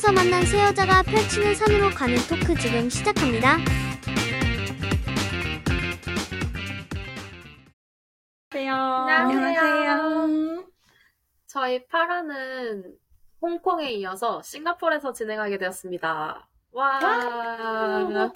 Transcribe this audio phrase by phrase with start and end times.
[0.00, 3.58] 한국에서 만난 세 여자가 펼치는 산으로 가는 토크 지금 시작합니다.
[8.50, 10.64] 안녕하세요.
[11.46, 12.94] 저희 파라는
[13.42, 16.48] 홍콩에 이어서 싱가포르에서 진행하게 되었습니다.
[16.72, 18.32] 와.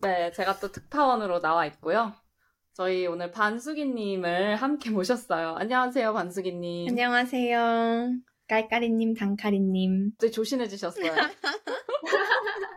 [0.00, 2.12] 네, 제가 또 특파원으로 나와 있고요.
[2.72, 5.56] 저희 오늘 반수기님을 함께 모셨어요.
[5.58, 6.88] 안녕하세요, 반수기님.
[6.88, 8.31] 안녕하세요.
[8.52, 10.10] 깔깔이님, 단카리님.
[10.18, 11.10] 되게 조신해지셨어요.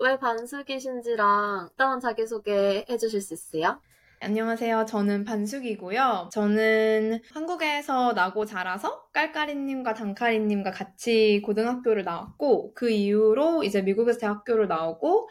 [0.00, 3.80] 왜 반숙이신지랑 일단 자기소개 해주실 수 있어요?
[4.18, 4.86] 안녕하세요.
[4.86, 6.30] 저는 반숙이고요.
[6.32, 15.28] 저는 한국에서 나고 자라서 깔깔이님과 단카리님과 같이 고등학교를 나왔고, 그 이후로 이제 미국에서 대학교를 나오고,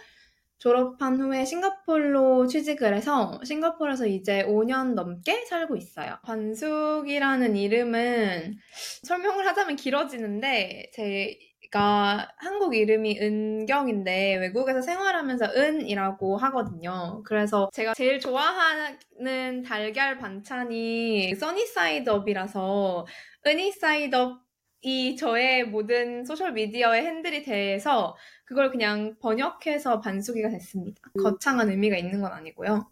[0.60, 6.18] 졸업한 후에 싱가포르로 취직을 해서 싱가포르에서 이제 5년 넘게 살고 있어요.
[6.24, 8.58] 반숙이라는 이름은
[9.04, 17.24] 설명을 하자면 길어지는데 제가 한국 이름이 은경인데 외국에서 생활하면서 은이라고 하거든요.
[17.26, 23.06] 그래서 제가 제일 좋아하는 달걀 반찬이 sunny side up이라서
[23.48, 24.50] 은이 side
[24.82, 28.16] up이 저의 모든 소셜미디어의 핸들이 돼서
[28.50, 31.00] 그걸 그냥 번역해서 반숙이가 됐습니다.
[31.16, 31.24] 음.
[31.24, 32.90] 거창한 의미가 있는 건 아니고요.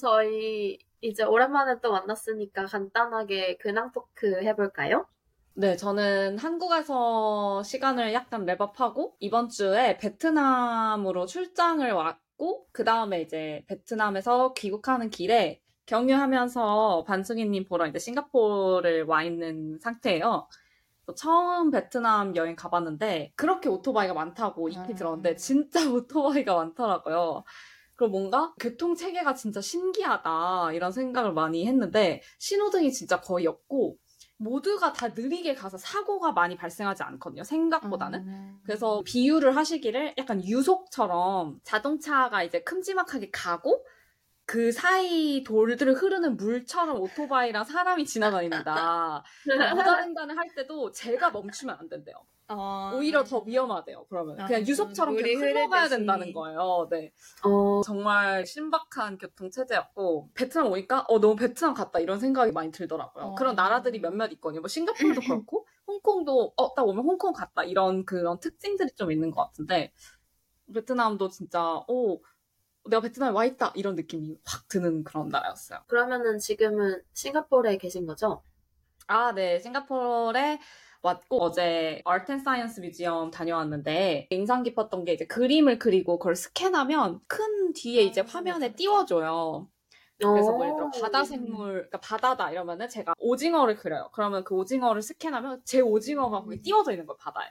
[0.00, 5.06] 저희 이제 오랜만에 또 만났으니까 간단하게 근황 토크 해볼까요?
[5.52, 14.54] 네, 저는 한국에서 시간을 약간 랩업하고, 이번 주에 베트남으로 출장을 왔고, 그 다음에 이제 베트남에서
[14.54, 20.48] 귀국하는 길에 경유하면서 반수기님 보러 이제 싱가포르를 와 있는 상태예요.
[21.14, 24.94] 처음 베트남 여행 가봤는데, 그렇게 오토바이가 많다고 익히 아.
[24.94, 27.44] 들었는데, 진짜 오토바이가 많더라고요.
[27.96, 33.96] 그리고 뭔가 교통 체계가 진짜 신기하다, 이런 생각을 많이 했는데, 신호등이 진짜 거의 없고,
[34.40, 37.44] 모두가 다 느리게 가서 사고가 많이 발생하지 않거든요.
[37.44, 38.20] 생각보다는.
[38.20, 38.58] 음.
[38.64, 43.84] 그래서 비유를 하시기를 약간 유속처럼 자동차가 이제 큼지막하게 가고
[44.50, 49.22] 그 사이 돌들을 흐르는 물처럼 오토바이랑 사람이 지나다닙니다.
[49.76, 52.16] 무단횡단을 할 때도 제가 멈추면 안 된대요.
[52.48, 52.90] 어.
[52.96, 54.06] 오히려 더 위험하대요.
[54.08, 55.86] 그러면 아, 그냥 유속처럼 그냥 흘러가야.
[55.86, 56.88] 된다는 거예요.
[56.90, 57.12] 네.
[57.44, 63.24] 어, 정말 신박한 교통 체제였고 베트남 오니까 어 너무 베트남 같다 이런 생각이 많이 들더라고요.
[63.26, 63.34] 어.
[63.36, 64.62] 그런 나라들이 몇몇 있거든요.
[64.62, 69.92] 뭐 싱가포르도 그렇고 홍콩도 어딱 오면 홍콩 같다 이런 그런 특징들이 좀 있는 것 같은데
[70.74, 72.18] 베트남도 진짜 어
[72.88, 75.80] 내가 베트남에 와 있다 이런 느낌이 확 드는 그런 나라였어요.
[75.86, 78.42] 그러면은 지금은 싱가포르에 계신 거죠?
[79.06, 79.58] 아, 네.
[79.58, 80.58] 싱가포르에
[81.02, 87.20] 왔고 어제 Art and Science Museum 다녀왔는데 인상 깊었던 게 이제 그림을 그리고 그걸 스캔하면
[87.26, 88.74] 큰 뒤에 이제 아, 화면에.
[88.74, 89.68] 띄워줘요.
[90.18, 90.64] 그래서 뭐 어.
[90.64, 94.10] 예를 들어 바다 생물, 그러니까 바다다 이러면은 제가 오징어를 그려요.
[94.12, 97.48] 그러면 그 오징어를 스캔하면 제 오징어가 거기 띄워져 있는 거예요, 바다에.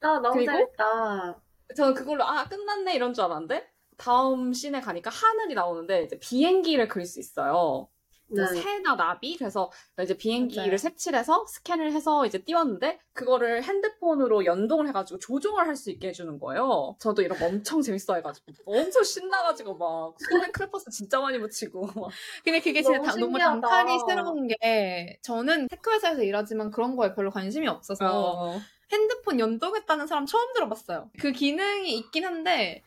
[0.00, 0.50] 아, 너무 그리고?
[0.52, 1.40] 재밌다.
[1.76, 7.06] 저는 그걸로 아 끝났네 이런 줄 알았는데 다음 씬에 가니까 하늘이 나오는데 이제 비행기를 그릴
[7.06, 7.88] 수 있어요.
[8.26, 8.60] 뭐 네.
[8.62, 9.70] 새나 나비 그래서
[10.02, 10.76] 이제 비행기를 맞아요.
[10.78, 16.96] 색칠해서 스캔을 해서 이제 띄웠는데 그거를 핸드폰으로 연동을 해가지고 조종을 할 수 있게 해주는 거예요.
[16.98, 22.10] 저도 이런 거 엄청 재밌어 해가지고 엄청 신나가지고 막 손에 크레파스 진짜 많이 묻히고 막
[22.42, 23.60] 근데 그게 진짜 너무 다- 너무 신기하다.
[23.60, 28.60] 단칼이스러운 게 저는 tech회사에서 일하지만 그런 거에 별로 관심이 없어서 어,
[28.90, 31.10] 핸드폰 연동했다는 사람 처음 들어봤어요.
[31.20, 32.82] 그 기능이 있긴 한데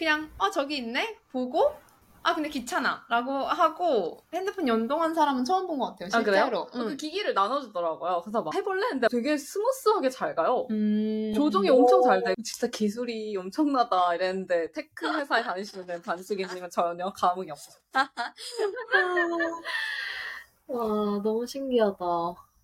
[0.00, 1.74] 그냥 아 저기 있네 보고
[2.22, 6.08] 아 근데 귀찮아 라고 하고 핸드폰 연동한 사람은 처음 본 것 같아요.
[6.14, 6.44] 아 그래요?
[6.44, 6.60] 실제로.
[6.62, 6.96] 어, 그 응.
[6.96, 8.22] 기기를 나눠주더라고요.
[8.24, 8.88] 그래서 막 해볼래?
[8.88, 10.66] 근데 되게 스무스하게 잘 가요.
[10.70, 11.34] 음.
[11.34, 12.34] 조종이 엄청 잘 돼.
[12.42, 17.76] 진짜 기술이 엄청나다 이랬는데 tech 회사에 다니시는 반숙이님은 전혀 감흥이 없어요.
[20.66, 22.04] 와, 너무 신기하다.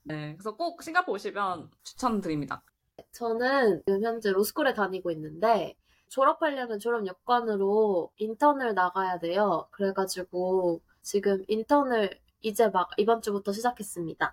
[0.04, 2.62] 네, 그래서 꼭 싱가포르 오시면 추천드립니다.
[3.12, 5.74] 저는 현재 로스쿨에 다니고 있는데
[6.08, 9.68] 졸업하려면 졸업 여건으로 인턴을 나가야 돼요.
[9.70, 14.32] 그래가지고 지금 인턴을 이제 막 이번 주부터 시작했습니다.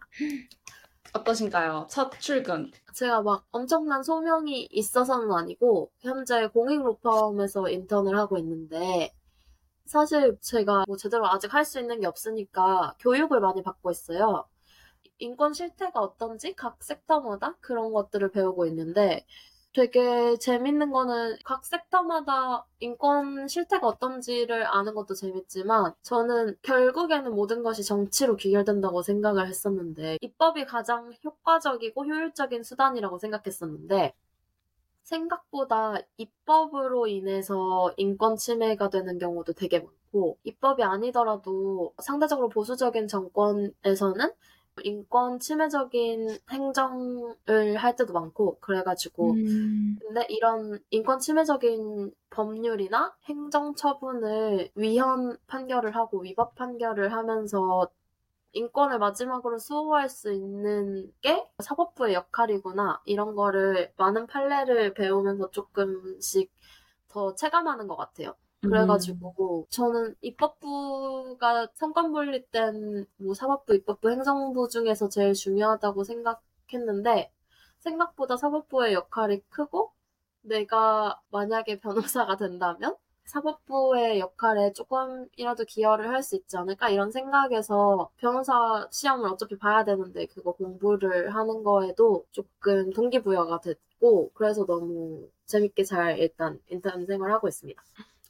[1.14, 1.88] 어떠신가요?
[1.90, 2.72] 첫 출근.
[2.94, 9.14] 제가 막 엄청난 소명이 있어서는 아니고 현재 공익 로펌에서 인턴을 하고 있는데
[9.86, 14.48] 사실 제가 뭐 제대로 아직 할 수 있는 게 없으니까 교육을 많이 받고 있어요.
[15.20, 19.26] 인권 실태가 어떤지 각 섹터마다 그런 것들을 배우고 있는데
[19.74, 27.84] 되게 재밌는 거는 각 섹터마다 인권 실태가 어떤지를 아는 것도 재밌지만 저는 결국에는 모든 것이
[27.84, 34.14] 정치로 귀결된다고 생각을 했었는데 입법이 가장 효과적이고 효율적인 수단이라고 생각했었는데
[35.02, 44.32] 생각보다 입법으로 인해서 인권 침해가 되는 경우도 되게 많고 입법이 아니더라도 상대적으로 보수적인 정권에서는
[44.82, 49.98] 인권 침해적인 행정을 할 때도 많고 그래가지고 음.
[50.02, 57.88] 근데 이런 인권 침해적인 법률이나 행정 처분을 위헌 판결을 하고 위법 판결을 하면서
[58.54, 66.52] 인권을 마지막으로 수호할 수 있는 게 사법부의 역할이구나 이런 거를 많은 판례를 배우면서 조금씩
[67.08, 68.36] 더 체감하는 것 같아요.
[68.64, 77.32] 그래가지고 저는 입법부가 성권 분립된 뭐 사법부, 입법부, 행정부 중에서 제일 중요하다고 생각했는데
[77.80, 79.92] 생각보다 사법부의 역할이 크고
[80.42, 82.96] 내가 만약에 변호사가 된다면
[83.26, 90.26] 사법부의 역할에 조금이라도 기여를 할 수 있지 않을까 이런 생각에서 변호사 시험을 어차피 봐야 되는데
[90.28, 97.82] 그거 공부를 하는 거에도 조금 동기부여가 됐고 그래서 너무 재밌게 잘 일단 인턴 생활하고 있습니다.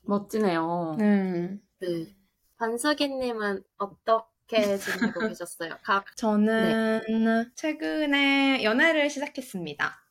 [0.06, 0.98] 멋지네요.
[1.00, 1.62] 음.
[1.80, 2.16] 네.
[2.58, 5.78] 반숙이님은 어떻게 지내고 계셨어요?
[5.84, 10.04] 각 저는 최근에 연애를 시작했습니다.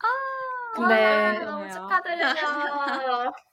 [0.74, 1.38] 근데 와, 네.
[1.44, 2.34] 너무 축하드려요.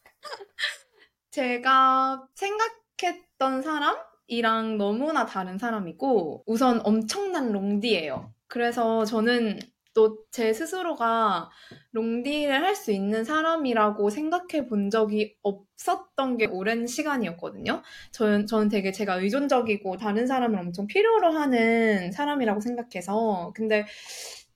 [1.32, 8.34] 제가 생각했던 사람이랑 너무나 다른 사람이고 우선 엄청난 롱디예요.
[8.48, 9.60] 그래서 저는
[9.94, 11.50] 또 제 스스로가
[11.92, 17.82] 롱디를 할 수 있는 사람이라고 생각해 본 적이 없었던 게 오랜 시간이었거든요.
[18.12, 23.86] 저는, 저는 되게 제가 의존적이고 다른 사람을 엄청 필요로 하는 사람이라고 생각해서 근데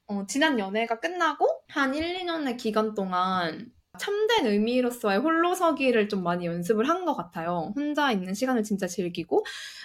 [0.07, 6.89] 어, 지난 연애가 끝나고 한 1, 2년의 기간 동안 참된 의미로서의 홀로서기를 좀 많이 연습을
[6.89, 7.73] 한 것 같아요.
[7.75, 9.43] 혼자 있는 시간을 진짜 즐기고,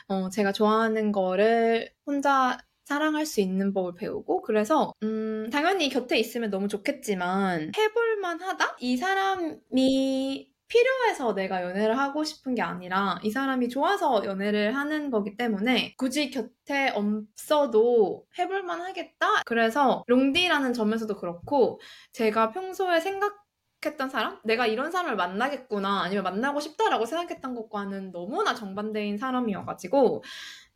[0.08, 6.48] 어, 제가 좋아하는 거를 혼자 사랑할 수 있는 법을 배우고, 그래서, 음, 당연히 곁에 있으면
[6.50, 8.76] 너무 좋겠지만, 해볼 만 하다?
[8.80, 15.36] 이 사람이 필요해서 내가 연애를 하고 싶은 게 아니라, 이 사람이 좋아서 연애를 하는 거기
[15.36, 19.42] 때문에, 굳이 곁에 없어도 해볼만 하겠다?
[19.44, 21.80] 그래서, 롱디라는 점에서도 그렇고,
[22.14, 23.34] 제가 평소에 생각
[23.84, 24.40] 했던 사람?
[24.44, 30.22] 내가 이런 사람을 만나겠구나, 아니면 만나고 싶다라고 생각했던 것과는 너무나 정반대인 사람이어가지고,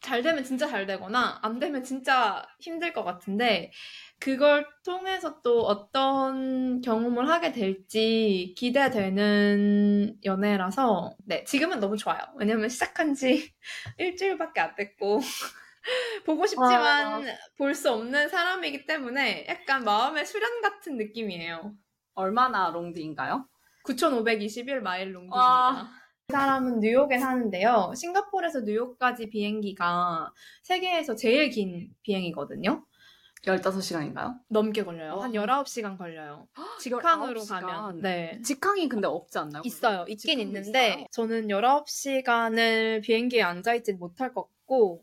[0.02, 3.70] 잘 되면 진짜 잘 되거나, 안 되면 진짜 힘들 것 같은데,
[4.20, 12.20] 그걸 통해서 또 어떤 경험을 하게 될지 기대되는 연애라서, 네, 지금은 너무 좋아요.
[12.36, 13.52] 왜냐면 시작한 지
[13.98, 15.20] 일주일밖에 안 됐고,
[16.26, 17.24] 보고 싶지만
[17.56, 21.74] 볼 수 없는 사람이기 때문에 약간 마음의 수련 같은 느낌이에요.
[22.14, 23.48] 얼마나 롱디인가요?
[23.84, 25.92] 9,521마일 롱디입니다.
[26.22, 26.28] 와.
[26.28, 27.92] 그 사람은 뉴욕에 사는데요.
[27.96, 30.32] 싱가포르에서 뉴욕까지 비행기가
[30.62, 32.84] 세계에서 제일 긴 비행이거든요.
[33.44, 34.36] 15시간인가요?
[34.48, 35.16] 넘게 걸려요.
[35.16, 35.24] 와.
[35.24, 36.46] 한 19시간 걸려요.
[36.78, 37.60] 직항으로 19시간.
[37.60, 38.00] 가면.
[38.00, 38.40] 네.
[38.44, 39.62] 직항이 근데 없지 않나요?
[39.64, 40.04] 있어요.
[40.08, 41.06] 있긴 있는데 있어요?
[41.10, 45.02] 저는 19시간을 비행기에 앉아 있지 못할 것 같고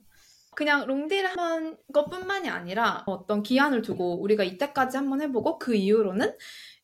[0.55, 6.35] 그냥 롱디를 한 것뿐만이 아니라 어떤 기한을 두고 우리가 이때까지 한번 해보고 그 이후로는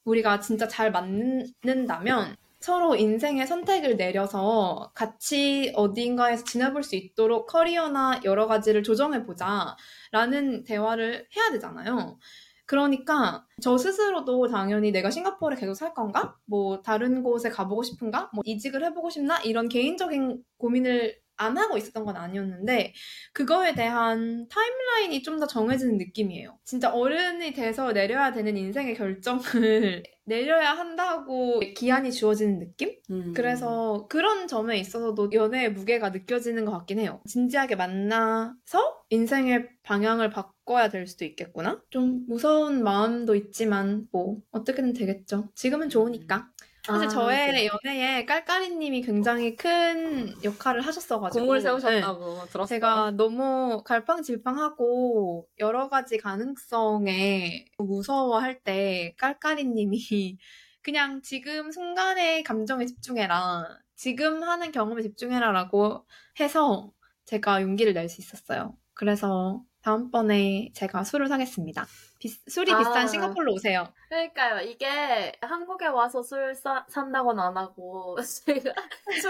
[0.03, 2.35] 우리가 진짜 잘 맞는다면
[2.65, 9.77] 서로 인생의 선택을 내려서 같이 어딘가에서 지내볼 수 있도록 커리어나 여러 가지를 조정해보자
[10.11, 12.17] 라는 대화를 해야 되잖아요.
[12.65, 16.35] 그러니까 저 스스로도 당연히 내가 싱가포르에 계속 살 건가?
[16.45, 18.31] 뭐 다른 곳에 가보고 싶은가?
[18.33, 19.39] 뭐 이직을 해보고 싶나?
[19.41, 22.93] 이런 개인적인 고민을 안 하고 있었던 건 아니었는데
[23.33, 26.57] 그거에 대한 타임라인이 좀 더 정해지는 느낌이에요.
[26.63, 32.95] 진짜 어른이 돼서 내려야 되는 인생의 결정을 내려야 한다고 기한이 주어지는 느낌?
[33.11, 33.33] 음.
[33.35, 37.21] 그래서 그런 점에 있어서도 연애의 무게가 느껴지는 것 같긴 해요.
[37.27, 41.81] 진지하게 만나서 인생의 방향을 바꿔야 될 수도 있겠구나?
[41.89, 45.49] 좀 무서운 마음도 있지만 뭐 어떻게든 되겠죠.
[45.53, 46.49] 지금은 좋으니까.
[46.85, 47.67] 사실 아, 저의 네.
[47.67, 51.63] 연애에 깔깔이님이 굉장히 큰 역할을 하셨어가지고 공을 네.
[51.63, 52.65] 세우셨다고 들었어요.
[52.67, 60.37] 제가 너무 갈팡질팡하고 여러 가지 가능성에 무서워할 때 깔깔이님이
[60.83, 63.79] 그냥 지금 순간의 감정에 집중해라.
[63.95, 66.05] 지금 하는 경험에 집중해라라고
[66.39, 66.91] 해서
[67.25, 68.77] 제가 용기를 낼 수 있었어요.
[68.93, 69.63] 그래서
[69.95, 71.85] 다음번에 제가 술을 사겠습니다.
[72.19, 72.79] 비- 술이 아.
[72.79, 73.87] 비싼 싱가포르로 오세요.
[74.09, 74.61] 그러니까요.
[74.61, 78.57] 이게 한국에 와서 술 사, 산다고는 안 하고 술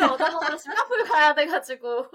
[0.04, 2.06] 얻어먹으러 싱가포르 가야 돼가지고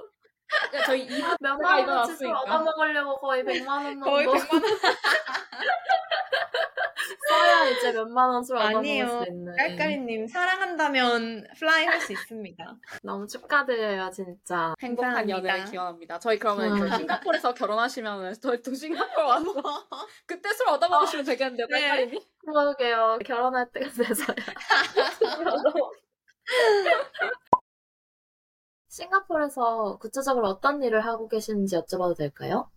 [0.75, 2.29] 야, 저희 이번 몇만 원어치 술.
[2.35, 4.63] 얻어먹으려고 거의 100만 원 정도 거의 100만 원
[7.29, 9.09] 써야 이제 몇만 원술 얻어먹을 아니에요.
[9.09, 12.77] 수 있는 깔깔이님 사랑한다면 fly 할 수 있습니다.
[13.03, 15.29] 너무 축하드려요 진짜 행복한.
[15.29, 16.19] 연애를 기원합니다.
[16.19, 16.97] 저희 그러면 아.
[16.97, 19.45] 싱가포르에서 결혼하시면 저희 또 싱가포르 와서
[20.27, 21.81] 그때 술 얻어먹으시면 되겠는데요, 네.
[21.81, 22.21] 깔깔이님?
[22.47, 24.37] 그러게요 결혼할 때가 돼서야
[28.89, 32.71] 싱가포르에서 구체적으로 어떤 일을 하고 계시는지 여쭤봐도 될까요?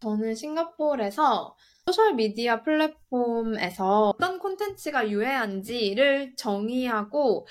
[0.00, 7.46] 저는 싱가포르에서 소셜미디어 플랫폼에서 어떤 콘텐츠가 유해한지를 정의하고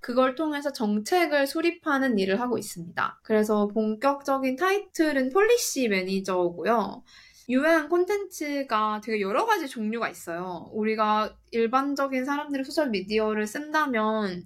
[0.00, 3.20] 그걸 통해서 정책을 수립하는 일을 하고 있습니다.
[3.22, 7.02] 그래서 본격적인 타이틀은 policy manager고요.
[7.48, 10.68] 유해한 콘텐츠가 되게 여러 가지 종류가 있어요.
[10.72, 14.44] 우리가 일반적인 사람들이 소셜미디어를 쓴다면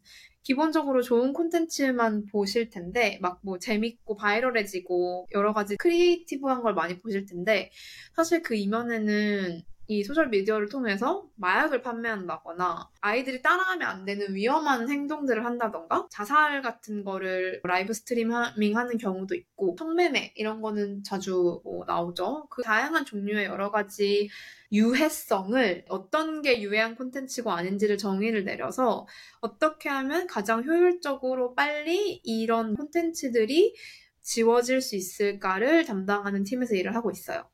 [0.48, 7.26] 기본적으로 좋은 콘텐츠만 보실 텐데, 막 뭐 재밌고 viral해지고 여러 가지 creative한 걸 많이 보실
[7.26, 7.70] 텐데,
[8.16, 15.46] 사실 그 이면에는 이 소셜 미디어를 통해서 마약을 판매한다거나 아이들이 따라하면 안 되는 위험한 행동들을
[15.46, 22.48] 한다던가 자살 같은 거를 live streaming 하는 경우도 있고 성매매 이런 거는 자주 뭐 나오죠.
[22.50, 24.28] 그 다양한 종류의 여러 가지
[24.72, 29.06] 유해성을 어떤 게 유해한 콘텐츠고 아닌지를 정의를 내려서
[29.40, 33.74] 어떻게 하면 가장 효율적으로 빨리 이런 콘텐츠들이
[34.20, 37.48] 지워질 수 있을까를 담당하는 팀에서 일을 하고 있어요.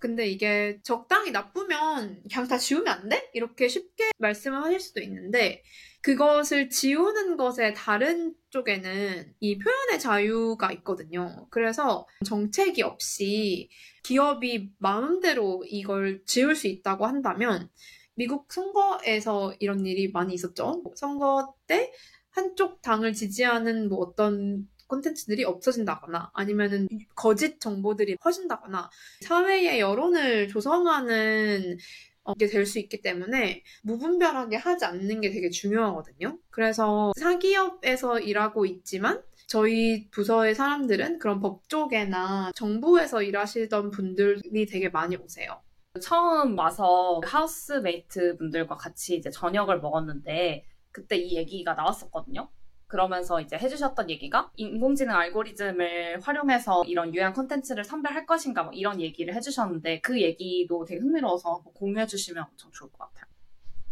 [0.00, 3.30] 근데 이게 적당히 나쁘면 그냥 다 지우면 안 돼?
[3.34, 5.62] 이렇게 쉽게 말씀을 하실 수도 있는데
[6.00, 11.46] 그것을 지우는 것의 다른 쪽에는 이 표현의 자유가 있거든요.
[11.50, 13.68] 그래서 정책이 없이
[14.02, 17.68] 기업이 마음대로 이걸 지울 수 있다고 한다면
[18.14, 20.82] 미국 선거에서 이런 일이 많이 있었죠.
[20.96, 21.92] 선거 때
[22.30, 31.78] 한쪽 당을 지지하는 뭐 어떤 콘텐츠들이 없어진다거나 아니면은 거짓 정보들이 퍼진다거나 사회의 여론을 조성하는
[32.24, 36.38] 어, 게될 수 있기 때문에 무분별하게 하지 않는 게 되게 중요하거든요.
[36.50, 45.16] 그래서 사기업에서 일하고 있지만 저희 부서의 사람들은 그런 법 쪽에나 정부에서 일하시던 분들이 되게 많이
[45.16, 45.62] 오세요.
[46.00, 52.48] 처음 와서 하우스메이트 분들과 같이 이제 저녁을 먹었는데 그때 이 얘기가 나왔었거든요.
[52.90, 59.32] 그러면서 이제 해주셨던 얘기가 인공지능 알고리즘을 활용해서 이런 유해한 콘텐츠를 선별할 것인가 뭐 이런 얘기를
[59.34, 63.30] 해주셨는데 그 얘기도 되게 흥미로워서 공유해 주시면 엄청 좋을 것 같아요.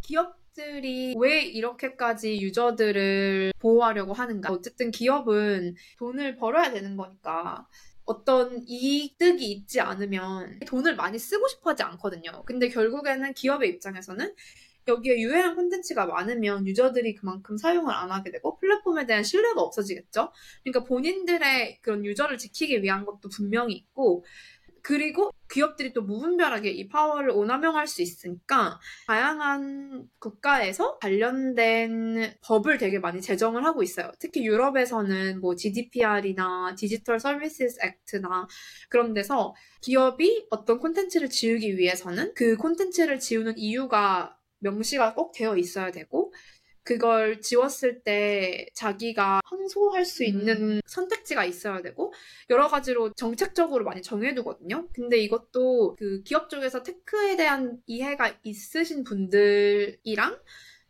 [0.03, 4.53] 기업 들이 왜 이렇게까지 유저들을 보호하려고 하는가?
[4.53, 7.69] 어쨌든 기업은 돈을 벌어야 되는 거니까
[8.05, 12.43] 어떤 이득이 있지 않으면 돈을 많이 쓰고 싶어 하지 않거든요.
[12.45, 14.35] 근데 결국에는 기업의 입장에서는
[14.89, 20.33] 여기에 유해한 콘텐츠가 많으면 유저들이 그만큼 사용을 안 하게 되고 플랫폼에 대한 신뢰가 없어지겠죠?
[20.65, 24.25] 그러니까 본인들의 그런 유저를 지키기 위한 것도 분명히 있고
[24.83, 33.21] 그리고 기업들이 또 무분별하게 이 파워를 오남용할 수 있으니까 다양한 국가에서 관련된 법을 되게 많이
[33.21, 34.11] 제정을 하고 있어요.
[34.19, 38.47] 특히 유럽에서는 뭐 GDPR이나 디지털 서비스 액트나
[38.89, 45.91] 그런 데서 기업이 어떤 콘텐츠를 지우기 위해서는 그 콘텐츠를 지우는 이유가 명시가 꼭 되어 있어야
[45.91, 46.33] 되고
[46.89, 52.15] 그걸 지웠을 때 자기가 항소할 수 있는 선택지가 있어야 되고
[52.49, 54.89] 여러 가지로 정책적으로 많이 정해두거든요.
[54.95, 60.39] 근데 이것도 그 기업 쪽에서 테크에 대한 이해가 있으신 분들이랑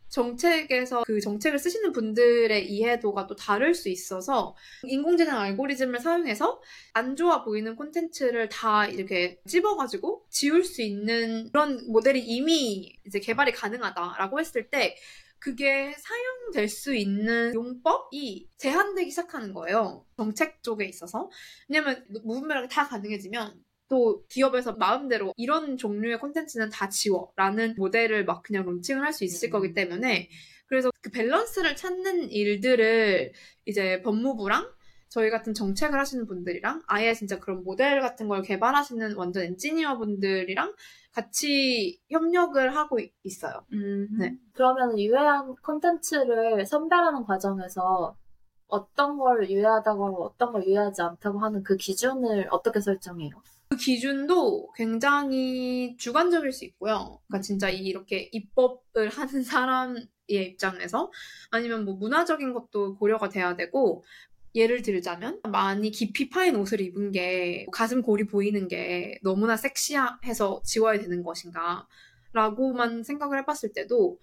[0.09, 6.61] 정책에서 그 정책을 쓰시는 분들의 이해도가 또 다를 수 있어서 인공지능 알고리즘을 사용해서
[6.93, 13.51] 안 좋아 보이는 콘텐츠를 다 이렇게 찝어가지고 지울 수 있는 그런 모델이 이미 이제 개발이
[13.51, 14.95] 가능하다라고 했을 때
[15.39, 20.05] 그게 사용될 수 있는 용법이 제한되기 시작하는 거예요.
[20.17, 21.29] 정책 쪽에 있어서.
[21.69, 28.43] 왜냐면 무분별하게 다 가능해지면 또 기업에서 마음대로 이런 종류의 콘텐츠는 다 지워 라는 모델을 막
[28.43, 30.29] 그냥 론칭을 할 수 있을 거기 때문에
[30.67, 33.33] 그래서 그 밸런스를 찾는 일들을
[33.65, 34.69] 이제 법무부랑
[35.09, 40.75] 저희 같은 정책을 하시는 분들이랑 아예 진짜 그런 모델 같은 걸 개발하시는 완전 엔지니어 분들이랑
[41.11, 43.65] 같이 협력을 하고 있어요.
[43.73, 44.35] 음, 네.
[44.53, 48.15] 그러면 유해한 콘텐츠를 선별하는 과정에서
[48.67, 53.31] 어떤 걸 유해하다고 어떤 걸 유해하지 않다고 하는 그 기준을 어떻게 설정해요?
[53.69, 57.19] 그 기준도 굉장히 주관적일 수 있고요.
[57.27, 61.11] 그러니까 진짜 이렇게 입법을 하는 사람의 입장에서
[61.51, 64.03] 아니면 뭐 문화적인 것도 고려가 돼야 되고
[64.55, 70.99] 예를 들자면 많이 깊이 파인 옷을 입은 게 가슴 골이 보이는 게 너무나 섹시해서 지워야
[70.99, 71.87] 되는 것인가
[72.33, 74.19] 라고만 생각을 해봤을 때도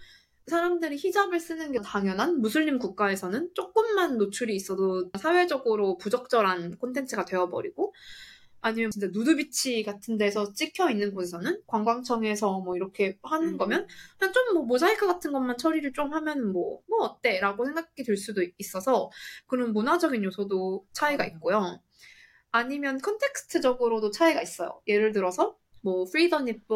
[0.49, 7.95] 사람들이 히잡을 쓰는 게 당연한 무슬림 국가에서는 조금만 노출이 있어도 사회적으로 부적절한 콘텐츠가 되어버리고
[8.67, 13.59] 아니면 진짜 누드비치 같은 데서 찍혀 있는 곳에서는 관광청에서 뭐 이렇게 하는 음.
[13.59, 13.87] 거면
[14.19, 17.41] 그냥 좀 뭐 모자이크 같은 것만 처리를 좀 하면 뭐, 뭐 어때?
[17.41, 19.11] 라고 생각이 들 수도 있어서
[19.47, 21.81] 그런 문화적인 요소도 차이가 있고요.
[22.51, 24.81] 아니면 context적으로도 차이가 있어요.
[24.89, 26.67] 예를 들어서 뭐 free the nipple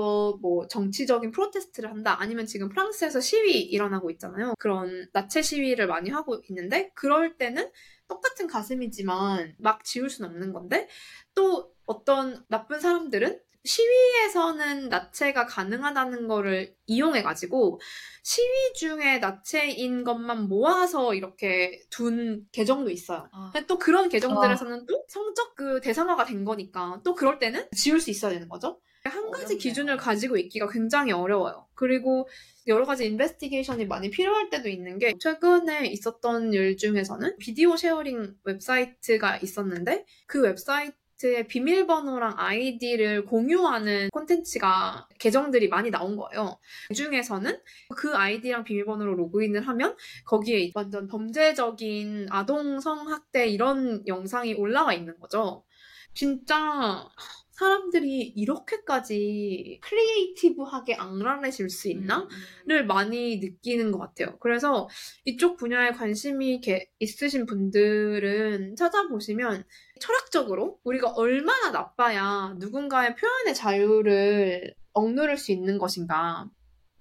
[0.41, 4.55] 뭐 정치적인 protest를 한다 아니면 지금 프랑스에서 시위 일어나고 있잖아요.
[4.59, 7.71] 그런 나체 시위를 많이 하고 있는데 그럴 때는
[8.09, 10.89] 똑같은 가슴이지만 막 지울 수는 없는 건데
[11.35, 17.81] 또 어떤 나쁜 사람들은 시위에서는 나체가 가능하다는 거를 이용해가지고
[18.23, 23.29] 시위 중에 나체인 것만 모아서 이렇게 둔 계정도 있어요.
[23.33, 23.51] 아.
[23.53, 28.11] 근데 또 그런 계정들에서는 또 성적 그 대상화가 된 거니까 또 그럴 때는 지울 수
[28.11, 28.81] 있어야 되는 거죠.
[29.05, 29.59] 한 가지 어렵네요.
[29.59, 31.67] 기준을 가지고 있기가 굉장히 어려워요.
[31.75, 32.29] 그리고
[32.67, 39.39] 여러 가지 investigation이 많이 필요할 때도 있는 게 최근에 있었던 일 중에서는 video sharing 웹사이트가
[39.39, 46.59] 있었는데 그 웹사이트 의 비밀번호랑 아이디를 공유하는 콘텐츠가 계정들이 많이 나온 거예요.
[46.89, 47.61] 그 중에서는
[47.95, 55.65] 그 아이디랑 비밀번호로 로그인을 하면 거기에 완전 범죄적인 아동 성학대 이런 영상이 올라와 있는 거죠.
[56.15, 57.07] 진짜
[57.61, 62.27] 사람들이 이렇게까지 크리에이티브하게 악랄해질 수 있나?
[62.65, 64.39] 를 많이 느끼는 것 같아요.
[64.39, 64.89] 그래서
[65.27, 66.63] 이쪽 분야에 관심이
[66.99, 69.65] 있으신 분들은 찾아보시면
[70.01, 76.49] 철학적으로 우리가 얼마나 나빠야 누군가의 표현의 자유를 억누를 수 있는 것인가.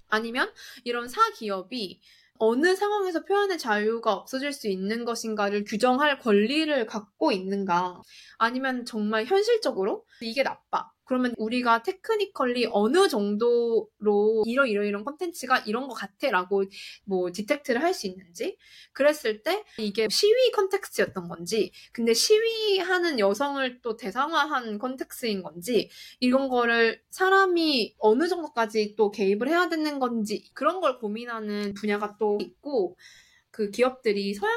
[0.10, 0.51] 아니면
[0.84, 2.01] 이런 사기업이
[2.41, 8.01] 어느 상황에서 표현의 자유가 없어질 수 있는 것인가를 규정할 권리를 갖고 있는가.
[8.38, 10.91] 아니면 정말 현실적으로 이게 나빠.
[11.10, 16.66] 그러면 우리가 technically 어느 정도로 이러 이러 이런 컨텐츠가 이런 것 같아라고
[17.04, 18.56] 뭐 detect를 할 수 있는지.
[18.94, 25.89] 그랬을 때 이게 시위 context였던 건지 근데 시위하는 여성을 또 대상화한 context인 건지
[26.20, 32.38] 이런 거를 사람이 어느 정도까지 또 개입을 해야 되는 건지 그런 걸 고민하는 분야가 또
[32.39, 32.96] 있고
[33.50, 34.56] 그 기업들이 서양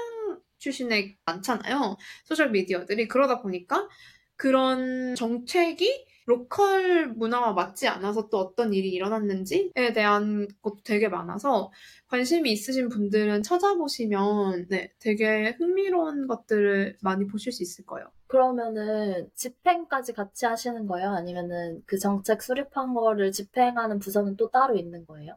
[0.59, 3.09] 출신의 많잖아요 소셜 미디어들이.
[3.09, 3.89] 그러다 보니까
[4.37, 11.71] 그런 정책이 local 문화와 맞지 않아서 또 어떤 일이 일어났는지에 대한 것도 되게 많아서
[12.09, 18.09] 관심이 있으신 분들은 찾아보시면 네, 되게 흥미로운 것들을 많이 보실 수 있을 거예요.
[18.27, 21.11] 그러면은 집행까지 같이 하시는 거예요?
[21.11, 25.37] 아니면은 그 정책 수립한 거를 집행하는 부서는 또 따로 있는 거예요?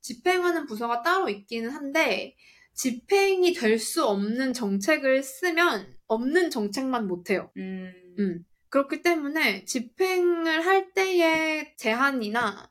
[0.00, 2.36] 집행하는 부서가 따로 있기는 한데
[2.74, 7.50] 집행이 될 수 없는 정책을 쓰면 없는 정책만 못해요.
[7.56, 7.92] 음.
[8.18, 8.44] 음.
[8.70, 12.70] 그렇기 때문에 집행을 할 때의 제한이나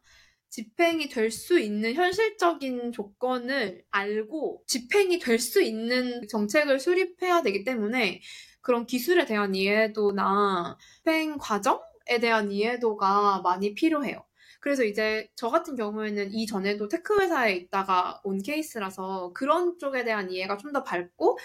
[0.49, 8.21] 집행이 될 수 있는 현실적인 조건을 알고 집행이 될 수 있는 정책을 수립해야 되기 때문에
[8.61, 14.25] 그런 기술에 대한 이해도나 집행 과정에 대한 이해도가 많이 필요해요.
[14.61, 20.57] 그래서 이제 저 같은 경우에는 이전에도 tech 회사에 있다가 온 케이스라서 그런 쪽에 대한 이해가
[20.57, 21.37] 좀 더 밝고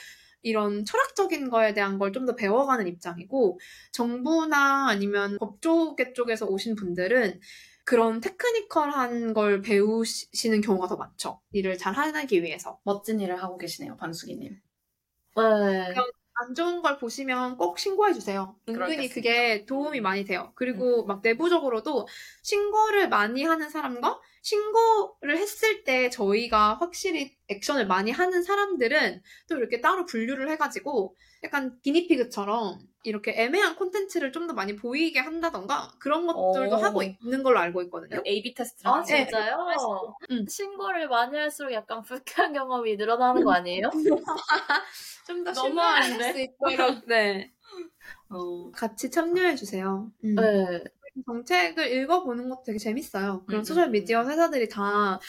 [0.42, 3.58] 이런 철학적인 거에 대한 걸 좀 더 배워가는 입장이고
[3.92, 7.40] 정부나 아니면 법조계 쪽에서 오신 분들은
[7.84, 11.40] 그런 technical한 걸 배우시는 경우가 더 많죠.
[11.52, 12.80] 일을 잘 해내기 위해서.
[12.84, 14.60] 멋진 일을 하고 계시네요, 반숙이님.
[15.36, 16.04] 네.
[16.34, 18.56] 안 좋은 걸 보시면 꼭 신고해 주세요.
[18.68, 19.14] 은근히 그러겠습니다.
[19.14, 20.52] 그게 도움이 많이 돼요.
[20.56, 22.06] 그리고 막 내부적으로도
[22.42, 29.80] 신고를 많이 하는 사람과 신고를 했을 때 저희가 확실히 액션을 많이 하는 사람들은 또 이렇게
[29.80, 36.76] 따로 분류를 해가지고 약간 기니피그처럼 이렇게 애매한 콘텐츠를 좀 더 많이 보이게 한다던가 그런 것들도
[36.76, 36.78] 오.
[36.78, 38.22] 하고 있는 걸로 알고 있거든요.
[38.26, 39.02] A/B 테스트를 아.
[39.02, 39.56] 진짜요?
[40.30, 40.46] 음.
[40.48, 43.90] 신고를 많이 할수록 약간 불쾌한 경험이 늘어나는 거 아니에요?
[45.26, 45.52] 좀 더?
[45.54, 47.52] 신뢰할 수 있도록 네.
[48.28, 48.70] 어.
[48.72, 50.10] 같이 참여해 주세요.
[50.24, 50.34] 음.
[50.36, 50.84] 네.
[51.26, 53.44] 정책을 읽어보는 것도 되게 재밌어요.
[53.46, 55.20] 그런 음, 소셜미디어 회사들이 다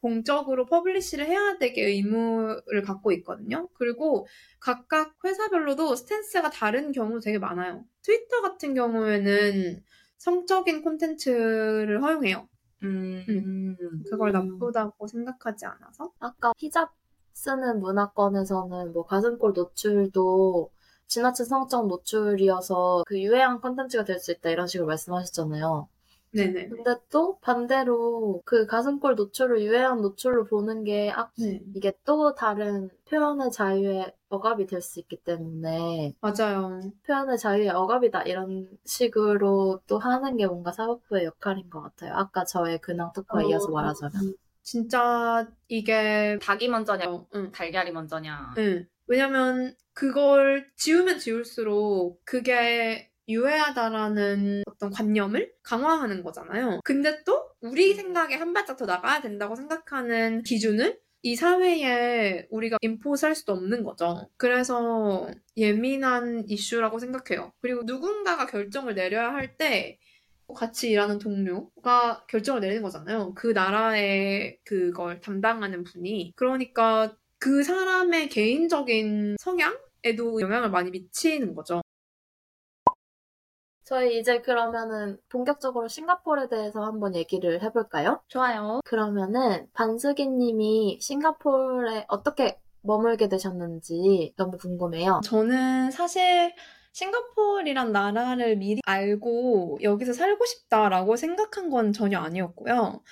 [0.00, 3.68] 공적으로 publish를 해야 되게 의무를 갖고 있거든요.
[3.74, 4.26] 그리고
[4.58, 7.84] 각각 회사별로도 stance가 다른 경우 되게 많아요.
[8.02, 9.82] 트위터 같은 경우에는
[10.18, 12.48] 성적인 콘텐츠를 허용해요.
[12.82, 13.76] 음.
[14.10, 16.12] 그걸 나쁘다고 생각하지 않아서.
[16.18, 16.92] 아까 히잡
[17.32, 20.70] 쓰는 문화권에서는 뭐 가슴골 노출도
[21.08, 25.88] 지나친 성적 노출이어서 그 유해한 컨텐츠가 될 수 있다 이런 식으로 말씀하셨잖아요.
[26.34, 26.68] 네네.
[26.70, 31.60] 근데 또 반대로 그 가슴골 노출을 유해한 노출로 보는 게 아, 네.
[31.74, 36.80] 이게 또 다른 표현의 자유의 억압이 될 수 있기 때문에 맞아요.
[37.06, 42.14] 표현의 자유의 억압이다 이런 식으로 또 하는 게 뭔가 사법부의 역할인 것 같아요.
[42.14, 44.34] 아까 저의 근황 특허에 이어서 말하자면.
[44.62, 47.50] 진짜 이게 닭이 먼저냐, 어, 응.
[47.52, 48.54] 달걀이 먼저냐.
[48.58, 48.86] 응.
[49.06, 56.80] 왜냐면 그걸 지우면 지울수록 그게 유해하다라는 어떤 관념을 강화하는 거잖아요.
[56.84, 63.36] 근데 또 우리 생각에 한 발짝 더 나가야 된다고 생각하는 기준을 이 사회에 우리가 임포스할
[63.36, 64.28] 수도 없는 거죠.
[64.36, 67.52] 그래서 예민한 이슈라고 생각해요.
[67.60, 69.98] 그리고 누군가가 결정을 내려야 할 때
[70.54, 73.32] 같이 일하는 동료가 결정을 내리는 거잖아요.
[73.34, 76.32] 그 나라의 그걸 담당하는 분이.
[76.36, 81.82] 그러니까 그 사람의 개인적인 성향에도 영향을 많이 미치는 거죠.
[83.82, 88.22] 저희 이제 그러면은 본격적으로 싱가포르에 대해서 한번 얘기를 해볼까요?
[88.28, 88.78] 좋아요.
[88.84, 95.20] 그러면은 반숙이 님이 싱가포르에 어떻게 머물게 되셨는지 너무 궁금해요.
[95.24, 96.54] 저는 사실
[96.92, 103.02] 싱가포르란 나라를 미리 알고 여기서 살고 싶다라고 생각한 건 전혀 아니었고요.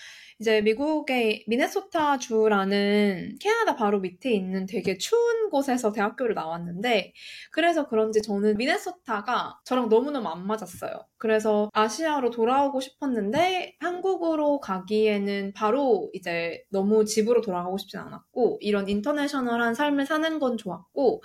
[0.41, 7.13] 이제 미국의 미네소타 주라는 캐나다 바로 밑에 있는 되게 추운 곳에서 대학교를 나왔는데
[7.51, 10.93] 그래서 그런지 저는 미네소타가 저랑 너무너무 안 맞았어요.
[11.19, 19.75] 그래서 아시아로 돌아오고 싶었는데 한국으로 가기에는 바로 이제 너무 집으로 돌아가고 싶진 않았고 이런 인터내셔널한
[19.75, 21.23] 삶을 사는 건 좋았고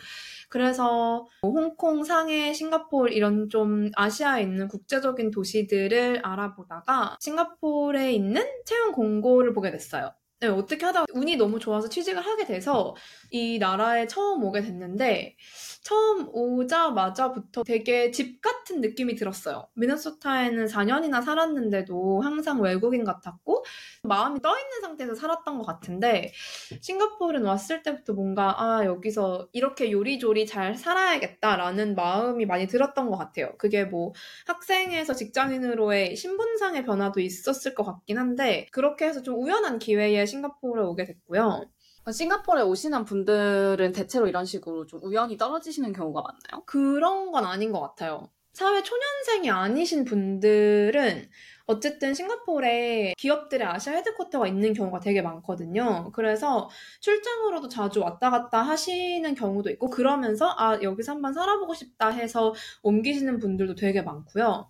[0.49, 8.91] 그래서 뭐 홍콩, 상해, 싱가포르 이런 좀 아시아에 있는 국제적인 도시들을 알아보다가 싱가포르에 있는 채용
[8.91, 10.13] 공 고를 보게 됐어요.
[10.41, 12.93] 네, 어떻게 하다가 운이 너무 좋아서 취직을 하게 돼서
[13.31, 15.37] 이 나라에 처음 오게 됐는데
[15.81, 19.69] 처음 오자마자부터 되게 집 같은 느낌이 들었어요.
[19.75, 23.63] 미네소타에는 4년이나 살았는데도 항상 외국인 같았고
[24.03, 26.33] 마음이 떠 있는 상태에서 살았던 것 같은데
[26.81, 33.53] 싱가포르는 왔을 때부터 뭔가 아 여기서 이렇게 요리조리 잘 살아야겠다라는 마음이 많이 들었던 것 같아요.
[33.57, 34.11] 그게 뭐
[34.47, 41.05] 학생에서 직장인으로의 신분상의 변화도 있었을 것 같긴 한데 그렇게 해서 좀 우연한 기회에 싱가포르에 오게
[41.05, 41.65] 됐고요.
[42.11, 46.63] 싱가포르에 오시는 분들은 대체로 이런 식으로 좀 우연히 떨어지시는 경우가 많나요?
[46.65, 48.29] 그런 건 아닌 것 같아요.
[48.53, 51.29] 사회 초년생이 아니신 분들은
[51.67, 56.11] 어쨌든 싱가포르에 기업들의 아시아 헤드쿼터가 있는 경우가 되게 많거든요.
[56.13, 56.69] 그래서
[57.01, 63.39] 출장으로도 자주 왔다 갔다 하시는 경우도 있고 그러면서 아 여기서 한번 살아보고 싶다 해서 옮기시는
[63.39, 64.69] 분들도 되게 많고요.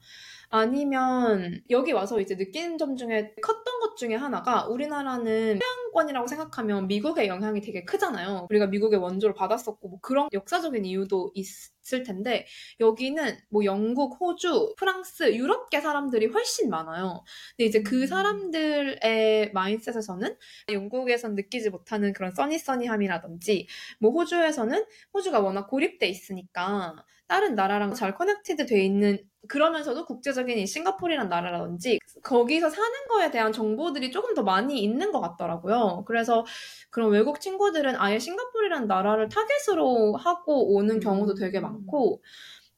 [0.56, 7.28] 아니면 여기 와서 이제 느끼는 점 중에 컸던 것 중에 하나가 우리나라는 태양권이라고 생각하면 미국의
[7.28, 8.48] 영향이 되게 크잖아요.
[8.50, 12.46] 우리가 미국의 원조를 받았었고 뭐 그런 역사적인 이유도 있을 텐데
[12.80, 17.26] 여기는 뭐 영국, 호주, 프랑스, 유럽계 사람들이 훨씬 많아요.
[17.58, 20.38] 근데 이제 그 사람들의 mindset에서는
[20.72, 23.68] 영국에선 느끼지 못하는 그런 sunny sunny함이라든지
[24.00, 26.96] 뭐 호주에서는 호주가 워낙 고립돼 있으니까
[27.28, 33.52] 다른 나라랑 잘 connected 돼 있는 그러면서도 국제적인 이 싱가포르란 나라라든지 거기서 사는 거에 대한
[33.52, 36.04] 정보들이 조금 더 많이 있는 것 같더라고요.
[36.08, 36.46] 그래서
[36.90, 42.22] 그런 외국 친구들은 아예 싱가포르란 나라를 타겟으로 하고 오는 경우도 되게 많고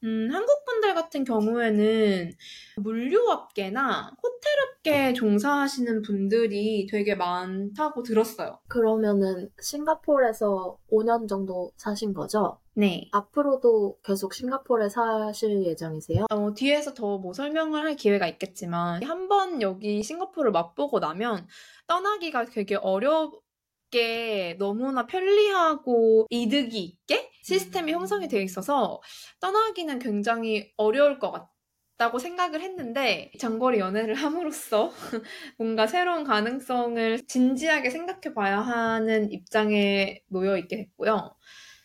[0.04, 2.30] 음, 한국 분들 같은 경우에는
[2.76, 8.60] 물류업계나 호텔업계에 종사하시는 분들이 되게 많다고 들었어요.
[8.68, 12.58] 그러면은 싱가포르에서 5년 정도 사신 거죠?
[12.74, 13.08] 네.
[13.10, 16.26] 앞으로도 계속 싱가포르에 사실 예정이세요?
[16.30, 21.46] 어, 뒤에서 더 뭐 설명을 할 기회가 있겠지만 한 번 여기 싱가포르를 맛보고 나면
[21.88, 22.98] 떠나기가 되게 어
[23.92, 29.00] 렵게 너무나 편리하고 이득이 있게 시스템이 형성이 되어 있어서
[29.40, 31.32] 떠나기는 굉장히 어려울 것
[31.96, 34.92] 같다고 생각을 했는데 장거리 연애를 함으로써
[35.58, 41.34] 뭔가 새로운 가능성을 진지하게 생각해 봐야 하는 입장에 놓여 있게 됐고요.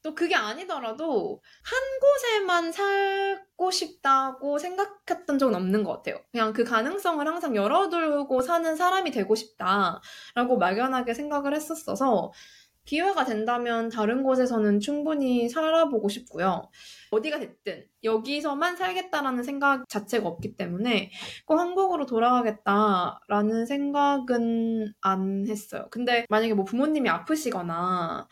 [0.04, 6.22] 또 그게 아니더라도 한 곳에만 살고 싶다고 생각했던 적은 없는 것 같아요.
[6.32, 12.32] 그냥 그 가능성을 항상 열어두고 사는 사람이 되고 싶다라고 막연하게 생각을 했었어서
[12.86, 16.70] 기회가 된다면 다른 곳에서는 충분히 살아보고 싶고요.
[17.12, 21.12] 어디가 됐든 여기서만 살겠다라는 생각 자체가 없기 때문에
[21.46, 25.88] 꼭 한국으로 돌아가겠다라는 생각은 안 했어요.
[25.92, 28.28] 근데 만약에 뭐 부모님이 아프시거나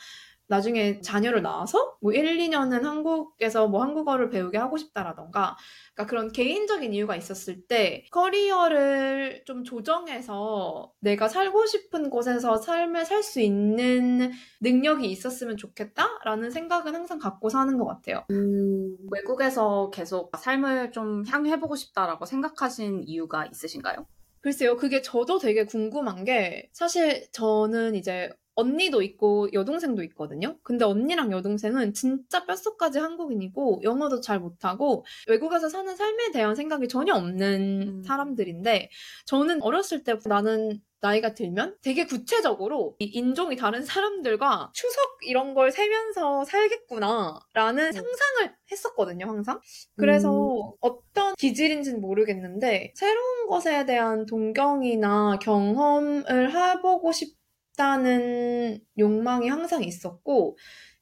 [0.51, 5.55] 나중에 자녀를 낳아서 뭐 1, 2년은 한국에서 뭐 한국어를 배우게 하고 싶다라던가
[5.93, 13.21] 그러니까 그런 개인적인 이유가 있었을 때 커리어를 좀 조정해서 내가 살고 싶은 곳에서 삶을 살
[13.21, 18.25] 수 있는 능력이 있었으면 좋겠다라는 생각은 항상 갖고 사는 것 같아요.
[18.31, 24.07] 음, 외국에서 계속 삶을 좀 향유해보고 싶다라고 생각하신 이유가 있으신가요?
[24.41, 30.57] 글쎄요, 그게 저도 되게 궁금한 게 사실 저는 이제 언니도 있고 여동생도 있거든요.
[30.63, 37.13] 근데 언니랑 여동생은 진짜 뼛속까지 한국인이고 영어도 잘 못하고 외국에서 사는 삶에 대한 생각이 전혀
[37.15, 38.03] 없는 음.
[38.03, 38.89] 사람들인데
[39.25, 45.71] 저는 어렸을 때 나는 나이가 들면 되게 구체적으로 이 인종이 다른 사람들과 추석 이런 걸
[45.71, 49.59] 세면서 살겠구나라는 상상을 했었거든요, 항상.
[49.97, 57.40] 그래서 어떤 기질인지는 모르겠는데 새로운 것에 대한 동경이나 경험을 해보고 싶
[57.81, 60.55] 다는 욕망이 항상 있었고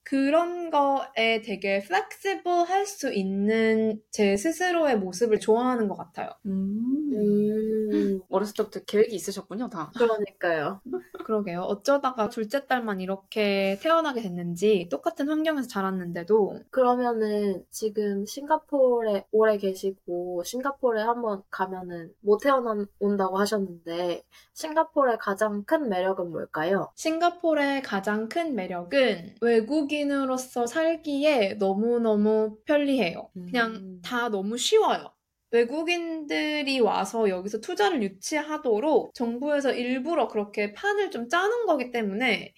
[0.10, 6.32] 그런 거에 되게 flexible 할수 있는 제 스스로의 모습을 좋아하는 것 같아요.
[6.48, 7.90] 음.
[7.94, 9.92] 음, 어렸을 때부터 계획이 있으셨군요, 다.
[9.96, 10.82] 그러니까요.
[11.26, 11.62] 그러게요.
[11.62, 21.04] 어쩌다가 둘째 딸만 이렇게 태어나게 됐는지 똑같은 환경에서 자랐는데도 그러면은 지금 싱가포르에 오래 계시고 싱가포르에
[21.04, 26.92] 한번 가면은 못 태어난다고 하셨는데 싱가포르의 가장 큰 매력은 뭘까요?
[26.96, 33.32] 싱가포르의 가장 큰 매력은 외국인 으로서 살기에 너무너무 편리해요.
[33.34, 34.02] 그냥 음.
[34.04, 35.14] 다 너무 쉬워요.
[35.52, 42.54] 외국인들이 와서 여기서 투자를 유치하도록 정부에서 일부러 그렇게 판을 좀 짜놓은 거기 때문에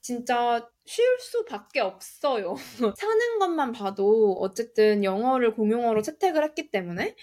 [0.00, 2.54] 진짜 쉴 수밖에 없어요.
[2.98, 7.16] 사는 것만 봐도 어쨌든 영어를 공용어로 채택을 했기 때문에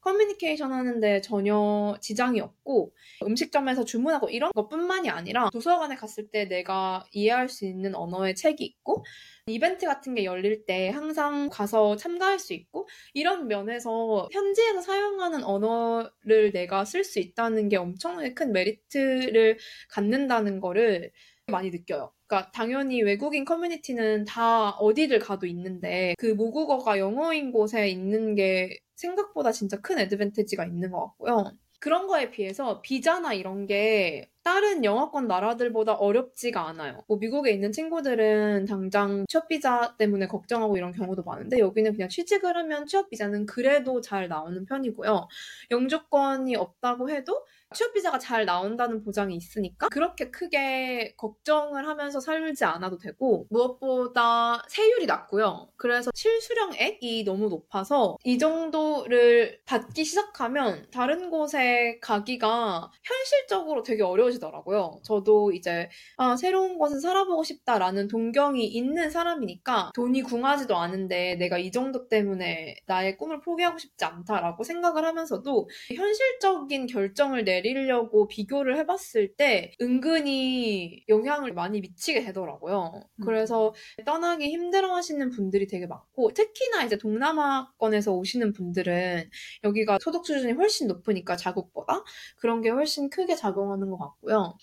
[0.00, 7.48] 커뮤니케이션 하는데 전혀 지장이 없고 음식점에서 주문하고 이런 것뿐만이 아니라 도서관에 갔을 때 내가 이해할
[7.48, 9.04] 수 있는 언어의 책이 있고
[9.46, 16.52] 이벤트 같은 게 열릴 때 항상 가서 참가할 수 있고 이런 면에서 현지에서 사용하는 언어를
[16.52, 19.58] 내가 쓸 수 있다는 게 엄청나게 큰 메리트를
[19.90, 21.12] 갖는다는 거를
[21.46, 22.12] 많이 느껴요.
[22.26, 29.52] 그러니까 당연히 외국인 커뮤니티는 다 어디를 가도 있는데 그 모국어가 영어인 곳에 있는 게 생각보다
[29.52, 31.52] 진짜 큰 애드밴티지가 있는 것 같고요.
[31.80, 37.04] 그런 거에 비해서 비자나 이런 게 다른 영어권 나라들보다 어렵지가 않아요.
[37.06, 42.56] 뭐 미국에 있는 친구들은 당장 취업 비자 때문에 걱정하고 이런 경우도 많은데 여기는 그냥 취직을
[42.56, 45.28] 하면 취업 비자는 그래도 잘 나오는 편이고요.
[45.70, 52.96] 영주권이 없다고 해도 취업 비자가 잘 나온다는 보장이 있으니까 그렇게 크게 걱정을 하면서 살지 않아도
[52.96, 55.68] 되고 무엇보다 세율이 낮고요.
[55.76, 65.00] 그래서 실수령액이 너무 높아서 이 정도를 받기 시작하면 다른 곳에 가기가 현실적으로 되게 어려워지더라고요.
[65.04, 71.70] 저도 이제 아, 새로운 곳에 살아보고 싶다라는 동경이 있는 사람이니까 돈이 궁하지도 않은데 내가 이
[71.70, 79.34] 정도 때문에 나의 꿈을 포기하고 싶지 않다라고 생각을 하면서도 현실적인 결정을 내 리려고 비교를 해봤을
[79.36, 82.92] 때 은근히 영향을 많이 미치게 되더라고요.
[82.94, 83.24] 음.
[83.24, 89.30] 그래서 떠나기 힘들어 하시는 분들이 되게 많고 특히나 이제 동남아권에서 오시는 분들은
[89.64, 92.04] 여기가 소득 수준이 훨씬 높으니까 자국보다
[92.36, 94.54] 그런 게 훨씬 크게 작용하는 것 같고요.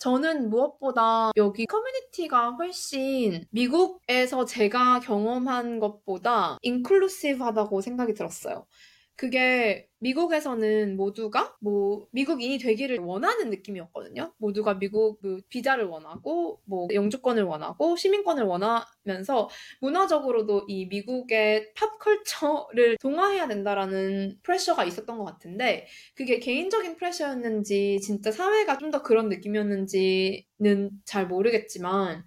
[0.00, 8.64] 저는 무엇보다 여기 커뮤니티가 훨씬 미국에서 제가 경험한 것보다 인클루시브하다고 생각이 들었어요.
[9.20, 14.32] 그게 미국에서는 모두가 뭐 미국인이 되기를 원하는 느낌이었거든요.
[14.38, 19.50] 모두가 미국 그 비자를 원하고 뭐 영주권을 원하고 시민권을 원하면서
[19.82, 28.78] 문화적으로도 이 미국의 팝컬처를 동화해야 된다라는 프레셔가 있었던 것 같은데 그게 개인적인 프레셔였는지 진짜 사회가
[28.78, 32.24] 좀 더 그런 느낌이었는지는 잘 모르겠지만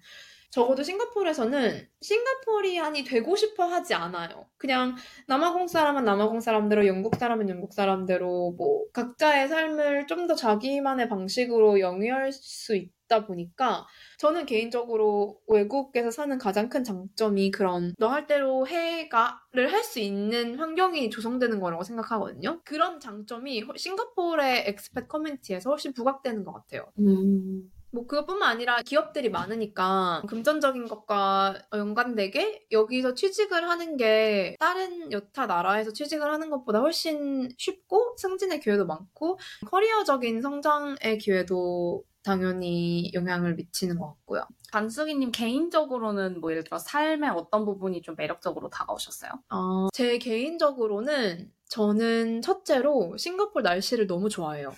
[0.54, 4.46] 적어도 싱가포르에서는 싱가포리안이 되고 싶어 하지 않아요.
[4.56, 4.94] 그냥
[5.26, 11.80] 남아공 사람은 남아공 사람대로, 영국 사람은 영국 사람대로, 뭐, 각자의 삶을 좀 더 자기만의 방식으로
[11.80, 13.84] 영위할 수 있다 보니까,
[14.18, 20.54] 저는 개인적으로 외국에서 사는 가장 큰 장점이 그런, 너 할 대로 해가를 할 수 있는
[20.58, 22.62] 환경이 조성되는 거라고 생각하거든요.
[22.64, 26.86] 그런 장점이 싱가포르의 엑스펫 커뮤니티에서 훨씬 부각되는 것 같아요.
[27.00, 35.46] 음, 뭐 그것뿐만 아니라 기업들이 많으니까 금전적인 것과 연관되게 여기서 취직을 하는 게 다른 여타
[35.46, 39.38] 나라에서 취직을 하는 것보다 훨씬 쉽고 승진의 기회도 많고
[39.70, 44.44] 커리어적인 성장의 기회도 당연히 영향을 미치는 것 같고요.
[44.72, 49.30] 반숙이님 개인적으로는 뭐 예를 들어 삶의 어떤 부분이 좀 매력적으로 다가오셨어요?
[49.50, 54.72] 어, 제 개인적으로는 저는 첫째로 싱가포르 날씨를 너무 좋아해요.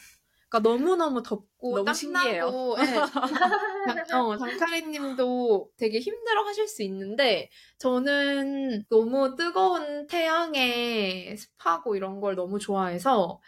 [0.48, 2.74] 그러니까 너무너무 덥고 너무 신기해요.
[2.78, 2.82] 예.
[4.14, 12.58] 어, 장카리님도 되게 힘들어 하실 수 있는데 저는 너무 뜨거운 태양에 습하고 이런 걸 너무
[12.58, 13.40] 좋아해서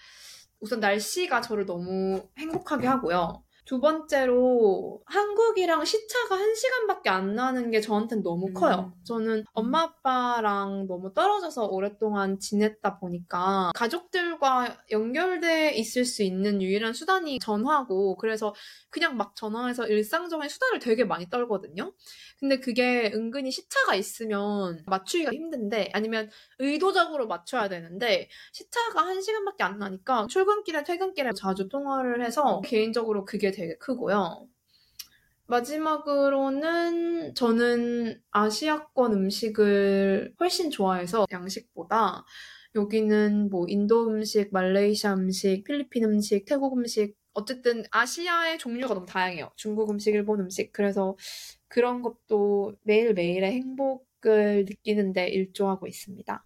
[0.61, 3.45] 우선 날씨가 저를 너무 행복하게 하고요.
[3.69, 8.55] 두 번째로 한국이랑 시차가 한 시간밖에 안 나는 게 저한테는 너무 음.
[8.55, 8.95] 커요.
[9.05, 17.41] 저는 엄마 아빠랑 너무 떨어져서 오랫동안 지냈다 보니까 가족들과 연결돼 있을 수 있는 유일한 수단이
[17.41, 18.55] 전화고 그래서
[18.89, 21.93] 그냥 막 전화해서 일상적인 수다를 되게 많이 떨거든요.
[22.38, 29.79] 근데 그게 은근히 시차가 있으면 맞추기가 힘든데 아니면 의도적으로 맞춰야 되는데 시차가 한 시간밖에 안
[29.79, 34.48] 나니까 출근길에 퇴근길에 자주 통화를 해서 개인적으로 그게 되게 크고요.
[35.46, 42.24] 마지막으로는 저는 아시아권 음식을 훨씬 좋아해서 양식보다
[42.74, 49.51] 여기는 뭐 인도 음식, 말레이시아 음식, 필리핀 음식, 태국 음식 어쨌든 아시아의 종류가 너무 다양해요.
[49.55, 50.72] 중국 음식, 일본 음식.
[50.72, 51.16] 그래서
[51.68, 56.44] 그런 것도 매일매일의 행복을 느끼는데 일조하고 있습니다.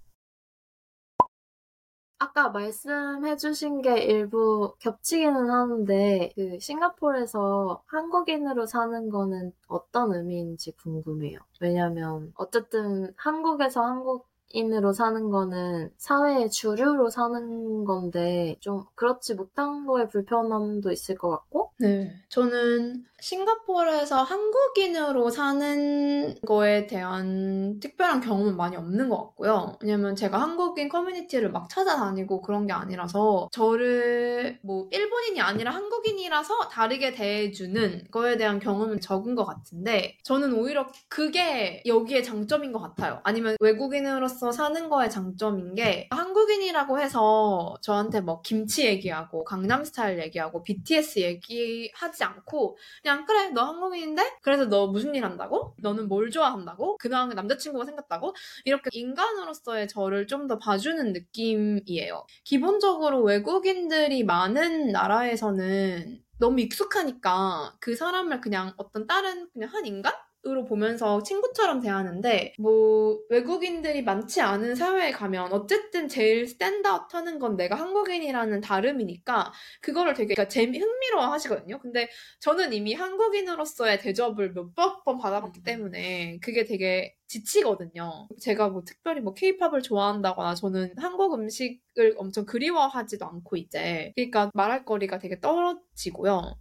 [2.18, 11.40] 아까 말씀해주신 게 일부 겹치기는 하는데, 그 싱가포르에서 한국인으로 사는 거는 어떤 의미인지 궁금해요.
[11.60, 20.08] 왜냐면, 어쨌든 한국에서 한국 인으로 사는 거는 사회의 주류로 사는 건데, 좀 그렇지 못한 거에
[20.08, 22.12] 불편함도 있을 것 같고, 네.
[22.28, 29.76] 저는 싱가포르에서 한국인으로 사는 거에 대한 특별한 경험은 많이 없는 것 같고요.
[29.80, 37.12] 왜냐면 제가 한국인 커뮤니티를 막 찾아다니고 그런 게 아니라서 저를 뭐 일본인이 아니라 한국인이라서 다르게
[37.12, 43.20] 대해주는 거에 대한 경험은 적은 것 같은데 저는 오히려 그게 여기에 장점인 것 같아요.
[43.22, 51.20] 아니면 외국인으로서 사는 거의 장점인 게 한국인이라고 해서 저한테 뭐 김치 얘기하고 강남스타일 얘기하고 BTS
[51.20, 55.74] 얘기하지 않고 그냥 그래 너 한국인인데 그래서 너 무슨 일 한다고?
[55.78, 56.96] 너는 뭘 좋아한다고?
[56.98, 58.34] 그냥 남자친구가 생겼다고?
[58.64, 62.26] 이렇게 인간으로서의 저를 좀 더 봐주는 느낌이에요.
[62.44, 70.12] 기본적으로 외국인들이 많은 나라에서는 너무 익숙하니까 그 사람을 그냥 어떤 다른 그냥 한 인간?
[70.44, 77.56] 으로 보면서 친구처럼 대하는데 뭐 외국인들이 많지 않은 사회에 가면 어쨌든 제일 스탠다웃 하는 건
[77.56, 81.78] 내가 한국인이라는 다름이니까 그거를 되게 그러니까 재미 흥미로워 하시거든요.
[81.78, 82.08] 근데
[82.40, 88.28] 저는 이미 한국인으로서의 대접을 몇백 번 받아봤기 때문에 그게 되게 지치거든요.
[88.40, 94.84] 제가 뭐 특별히 뭐 케이팝을 좋아한다거나 저는 한국 음식을 엄청 그리워하지도 않고 이제 그러니까 말할
[94.84, 96.56] 거리가 되게 떨어지고요.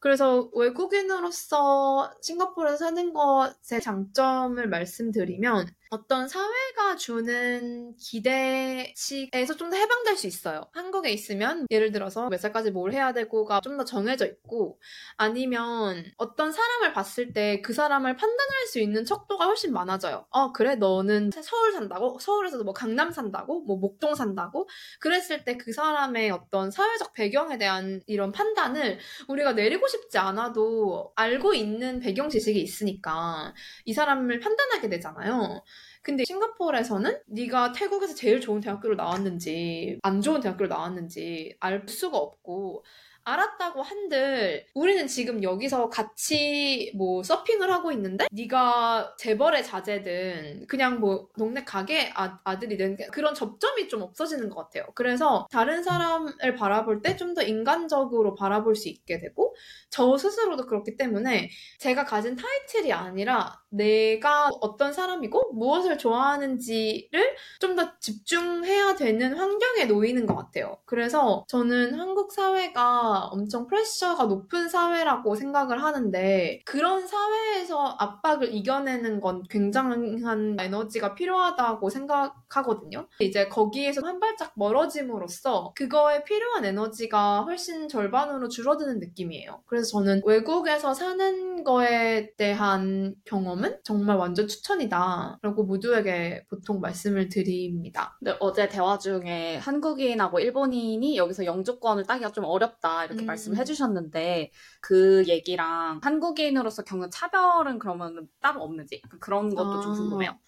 [0.00, 10.26] 그래서 외국인으로서 싱가포르에 사는 것의 장점을 말씀드리면 어떤 사회가 주는 기대치에서 좀 더 해방될 수
[10.28, 10.68] 있어요.
[10.72, 14.80] 한국에 있으면 예를 들어서 몇 살까지 뭘 해야 되고가 좀 더 정해져 있고
[15.16, 20.26] 아니면 어떤 사람을 봤을 때 그 사람을 판단할 수 있는 척도가 훨씬 많아져요.
[20.30, 22.18] 어 그래 너는 서울 산다고?
[22.20, 23.60] 서울에서도 뭐 강남 산다고?
[23.62, 24.68] 뭐 목동 산다고?
[25.00, 28.98] 그랬을 때 그 사람의 어떤 사회적 배경에 대한 이런 판단을
[29.28, 33.52] 우리가 내리고 싶지 않아도 알고 있는 배경 지식이 있으니까
[33.84, 35.62] 이 사람을 판단하게 되잖아요.
[36.02, 42.84] 근데 싱가포르에서는 네가 태국에서 제일 좋은 대학교를 나왔는지 안 좋은 대학교를 나왔는지 알 수가 없고
[43.24, 51.28] 알았다고 한들 우리는 지금 여기서 같이 뭐 서핑을 하고 있는데 네가 재벌의 자제든 그냥 뭐
[51.38, 54.84] 동네 가게 아, 아들이든 그런 접점이 좀 없어지는 것 같아요.
[54.94, 59.54] 그래서 다른 사람을 바라볼 때 좀 더 인간적으로 바라볼 수 있게 되고
[59.90, 67.92] 저 스스로도 그렇기 때문에 제가 가진 타이틀이 아니라 내가 어떤 사람이고 무엇을 좋아하는지를 좀 더
[68.00, 70.78] 집중해야 되는 환경에 놓이는 것 같아요.
[70.86, 79.42] 그래서 저는 한국 사회가 엄청 프레셔가 높은 사회라고 생각을 하는데 그런 사회에서 압박을 이겨내는 건
[79.48, 83.06] 굉장한 에너지가 필요하다고 생각하거든요.
[83.20, 89.62] 이제 거기에서 한 발짝 멀어짐으로써 그거에 필요한 에너지가 훨씬 절반으로 줄어드는 느낌이에요.
[89.66, 95.38] 그래서 저는 외국에서 사는 거에 대한 경험은 정말 완전 추천이다.
[95.42, 98.16] 라고 모두에게 보통 말씀을 드립니다.
[98.18, 103.26] 근데 어제 대화 중에 한국인하고 일본인이 여기서 영주권을 따기가 좀 어렵다 이렇게 음.
[103.26, 109.94] 말씀해 주셨는데 그 얘기랑 한국인으로서 겪는 차별은 그러면 따로 없는지 그런 것도 좀 아.
[109.94, 110.38] 궁금해요.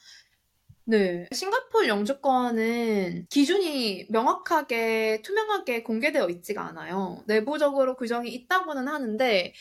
[0.84, 1.28] 네.
[1.32, 7.22] 싱가포르 영주권은 기준이 명확하게 투명하게 공개되어 있지가 않아요.
[7.26, 9.52] 내부적으로 규정이 있다고는 하는데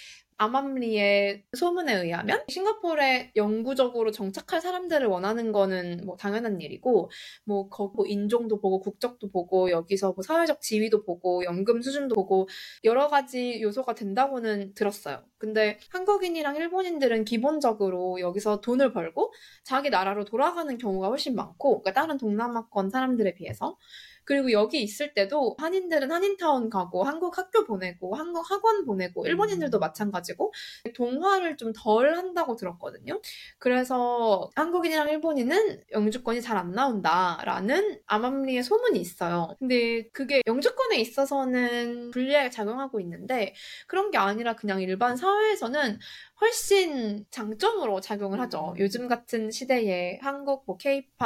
[0.41, 7.11] 아맘리의 소문에 의하면 싱가포르에 영구적으로 정착할 사람들을 원하는 거는 뭐 당연한 일이고
[7.45, 12.49] 뭐 거기 뭐 인종도 보고 국적도 보고 여기서 뭐 사회적 지위도 보고 연금 수준도 보고
[12.83, 15.23] 여러 가지 요소가 된다고는 들었어요.
[15.37, 22.17] 근데 한국인이랑 일본인들은 기본적으로 여기서 돈을 벌고 자기 나라로 돌아가는 경우가 훨씬 많고 그러니까 다른
[22.17, 23.77] 동남아권 사람들에 비해서
[24.23, 30.53] 그리고 여기 있을 때도 한인들은 한인타운 가고 한국 학교 보내고 한국 학원 보내고 일본인들도 마찬가지고
[30.95, 33.19] 동화를 좀 덜 한다고 들었거든요.
[33.57, 39.55] 그래서 한국인이랑 일본인은 영주권이 잘 안 나온다라는 암암리의 소문이 있어요.
[39.57, 43.55] 근데 그게 영주권에 있어서는 불리하게 작용하고 있는데
[43.87, 45.97] 그런 게 아니라 그냥 일반 사회에서는
[46.41, 48.73] 훨씬 장점으로 작용을 하죠.
[48.79, 51.19] 요즘 같은 시대에 한국 뭐 케이팝,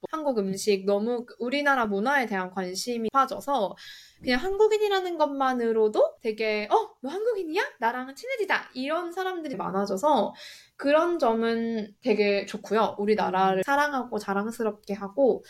[0.00, 3.76] 뭐 한국 음식 너무 우리나라 문화에 대한 관심이 빠져서
[4.22, 7.62] 그냥 한국인이라는 것만으로도 되게 어, 너 한국인이야?
[7.80, 8.70] 나랑 친해지자.
[8.74, 10.32] 이런 사람들이 많아져서
[10.76, 12.96] 그런 점은 되게 좋고요.
[12.98, 15.44] 우리나라를 사랑하고 자랑스럽게 하고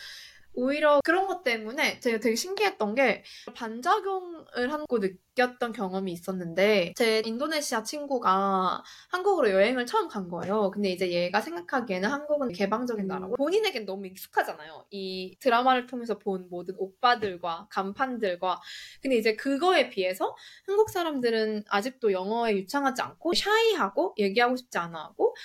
[0.55, 3.23] 오히려 그런 것 때문에 제가 되게 신기했던 게
[3.55, 10.71] 반작용을 하고 느꼈던 경험이 있었는데 제 인도네시아 친구가 한국으로 여행을 처음 간 거예요.
[10.71, 14.85] 근데 이제 얘가 생각하기에는 한국은 개방적인 나라고 본인에겐 너무 익숙하잖아요.
[14.91, 18.61] 이 드라마를 통해서 본 모든 오빠들과 간판들과
[19.01, 20.35] 근데 이제 그거에 비해서
[20.67, 25.35] 한국 사람들은 아직도 영어에 유창하지 않고 샤이하고 얘기하고 싶지 않아 하고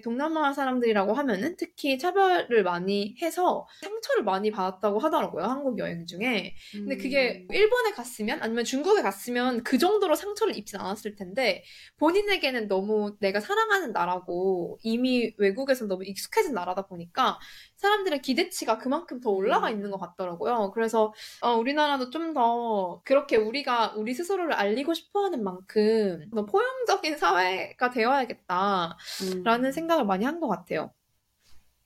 [0.00, 5.44] 동남아 사람들이라고 하면은 특히 차별을 많이 해서 상처를 많이 받았다고 하더라고요.
[5.44, 6.54] 한국 여행 중에.
[6.72, 11.64] 근데 그게 일본에 갔으면 아니면 중국에 갔으면 그 정도로 상처를 입진 않았을 텐데
[11.98, 17.38] 본인에게는 너무 내가 사랑하는 나라고 이미 외국에서 너무 익숙해진 나라다 보니까
[17.76, 20.70] 사람들의 기대치가 그만큼 더 올라가 있는 것 같더라고요.
[20.72, 21.12] 그래서
[21.42, 28.96] 어, 우리나라도 좀 더 그렇게 우리가 우리 스스로를 알리고 싶어하는 만큼 더 포용적인 사회가 되어야겠다.
[29.36, 29.42] 음.
[29.44, 30.90] 라는 생각을 많이 한 것 같아요.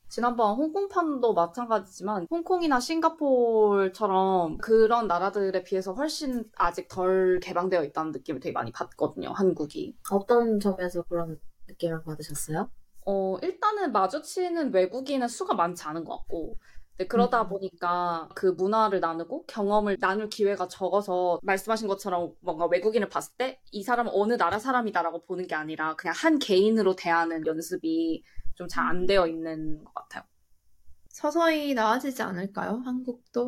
[0.09, 8.53] 지난번 홍콩판도 마찬가지지만 홍콩이나 싱가포르처럼 그런 나라들에 비해서 훨씬 아직 덜 개방되어 있다는 느낌을 되게
[8.53, 9.97] 많이 받거든요, 한국이.
[10.11, 11.39] 어떤 점에서 그런
[11.69, 12.69] 느낌을 받으셨어요?
[13.07, 16.59] 어, 일단은 마주치는 외국인은 수가 많지 않은 것 같고,
[16.97, 17.49] 근데 그러다 음.
[17.49, 23.83] 보니까 그 문화를 나누고 경험을 나눌 기회가 적어서 말씀하신 것처럼 뭔가 외국인을 봤을 때 이
[23.83, 28.23] 사람은 어느 나라 사람이다라고 보는 게 아니라 그냥 한 개인으로 대하는 연습이
[28.55, 30.25] 좀 잘 안 되어 있는 것 같아요.
[31.09, 32.83] 서서히 나아지지 않을까요?
[32.85, 33.47] 한국도?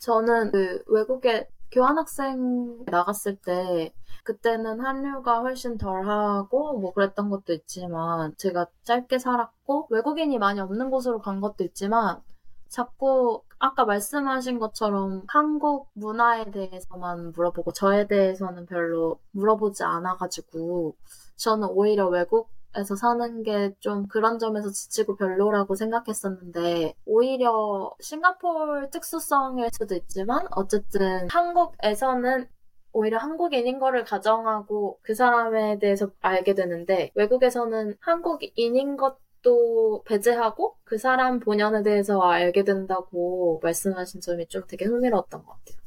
[0.00, 3.92] 저는 그 외국에 교환학생 나갔을 때
[4.24, 11.20] 그때는 한류가 훨씬 덜하고 뭐 그랬던 것도 있지만 제가 짧게 살았고 외국인이 많이 없는 곳으로
[11.20, 12.20] 간 것도 있지만
[12.68, 20.94] 자꾸 아까 말씀하신 것처럼 한국 문화에 대해서만 물어보고 저에 대해서는 별로 물어보지 않아가지고
[21.36, 29.68] 저는 오히려 외국 에서 사는 게 좀 그런 점에서 지치고 별로라고 생각했었는데 오히려 싱가포르 특수성일
[29.72, 32.48] 수도 있지만 어쨌든 한국에서는
[32.92, 41.40] 오히려 한국인인 거를 가정하고 그 사람에 대해서 알게 되는데 외국에서는 한국인인 것도 배제하고 그 사람
[41.40, 45.78] 본연에 대해서 알게 된다고 말씀하신 점이 좀 되게 흥미로웠던 것 같아요.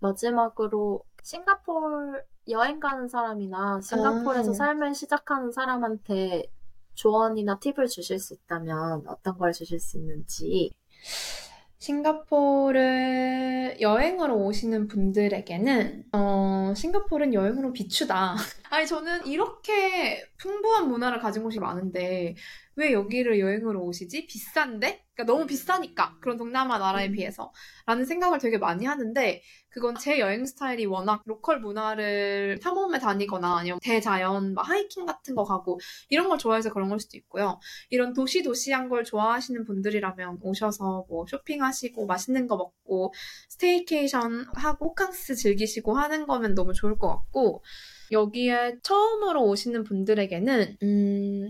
[0.00, 4.54] 마지막으로 싱가포르 여행 가는 사람이나 싱가포르에서 아.
[4.54, 6.44] 삶을 시작하는 사람한테
[6.94, 10.72] 조언이나 팁을 주실 수 있다면 어떤 걸 주실 수 있는지
[11.78, 12.78] 싱가포르
[13.80, 18.34] 여행으로 오시는 분들에게는 어, 싱가포르는 여행으로 비추다.
[18.70, 22.34] 아니 저는 이렇게 풍부한 문화를 가진 곳이 많은데
[22.74, 24.26] 왜 여기를 여행으로 오시지?
[24.26, 25.05] 비싼데?
[25.16, 27.52] 그러니까 너무 비싸니까 그런 동남아 나라에 비해서
[27.86, 33.78] 라는 생각을 되게 많이 하는데 그건 제 여행 스타일이 워낙 로컬 문화를 탐험에 다니거나 아니면
[33.82, 37.58] 대자연 막 하이킹 같은 거 가고 이런 걸 좋아해서 그런 걸 수도 있고요.
[37.88, 43.14] 이런 도시 도시한 걸 좋아하시는 분들이라면 오셔서 뭐 쇼핑하시고 맛있는 거 먹고
[43.48, 47.62] staycation 하고 호캉스 즐기시고 하는 거면 너무 좋을 것 같고
[48.12, 51.48] 여기에 처음으로 오시는 분들에게는 음,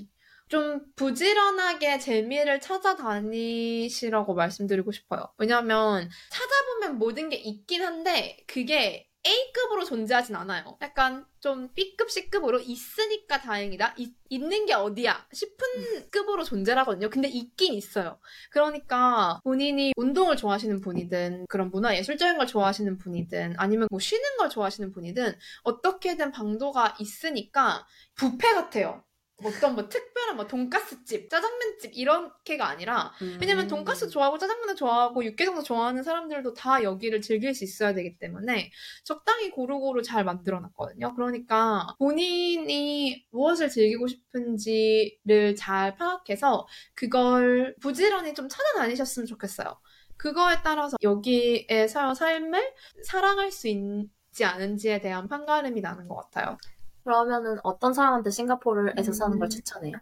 [0.49, 5.27] 좀 부지런하게 재미를 찾아다니시라고 말씀드리고 싶어요.
[5.39, 10.79] 왜냐면 찾아보면 모든 게 있긴 한데 그게 A급으로 존재하진 않아요.
[10.83, 13.95] 약간 좀 B급, C급으로 있으니까 다행이다.
[13.99, 15.27] 이- 있는 게 어디야?
[15.33, 17.11] 싶은 급으로 존재하거든요.
[17.11, 18.21] 근데 있긴 있어요.
[18.53, 24.49] 그러니까 본인이 운동을 좋아하시는 분이든 그런 문화 예술적인 걸 좋아하시는 분이든 아니면 뭐 쉬는 걸
[24.49, 27.85] 좋아하시는 분이든 어떻게든 방도가 있으니까
[28.21, 29.03] 뷔페 같아요.
[29.45, 36.03] 어떤 뭐 특별한 뭐 돈가스집, 짜장면집 이렇게가 아니라 왜냐면 돈가스 좋아하고 짜장면도 좋아하고 육개장도 좋아하는
[36.03, 38.71] 사람들도 다 여기를 즐길 수 있어야 되기 때문에
[39.05, 41.15] 적당히 고루고루 잘 만들어놨거든요.
[41.15, 49.79] 그러니까 본인이 무엇을 즐기고 싶은지를 잘 파악해서 그걸 부지런히 좀 찾아다니셨으면 좋겠어요.
[50.17, 52.73] 그거에 따라서 여기에서 삶을
[53.05, 56.59] 사랑할 수 있 지 않은지에 대한 판가름이 나는 것 같아요.
[57.07, 59.49] 그러면은 어떤 사람한테 싱가포르에서 사는 걸 음.
[59.49, 59.97] 추천해요?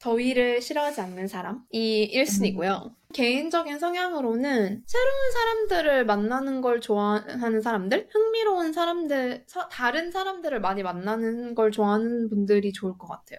[0.00, 2.94] 더위를 싫어하지 않는 사람이 1순위고요.
[3.14, 11.54] 개인적인 성향으로는 새로운 사람들을 만나는 걸 좋아하는 사람들, 흥미로운 사람들, 서- 다른 사람들을 많이 만나는
[11.54, 13.38] 걸 좋아하는 분들이 좋을 것 같아요.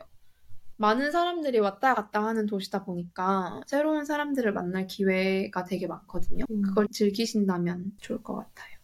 [0.78, 6.46] 많은 사람들이 왔다 갔다 하는 도시다 보니까 새로운 사람들을 만날 기회가 되게 많거든요.
[6.50, 6.62] 음.
[6.64, 8.79] 그걸 즐기신다면 좋을 것 같아요.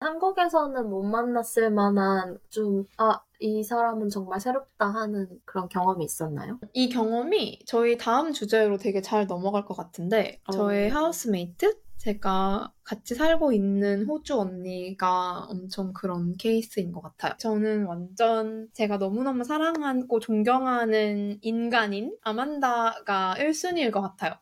[0.00, 6.58] 한국에서는 못 만났을 만한 좀, 아, 이 사람은 정말 새롭다 하는 그런 경험이 있었나요?
[6.72, 10.94] 이 경험이 저희 다음 주제로 되게 잘 넘어갈 것 같은데, 저의 어.
[10.94, 11.80] housemate?
[11.98, 17.32] 제가 같이 살고 있는 호주 언니가 엄청 그런 케이스인 것 같아요.
[17.38, 24.34] 저는 완전 제가 너무너무 사랑하고 존경하는 인간인 아만다가 1순위일 것 같아요.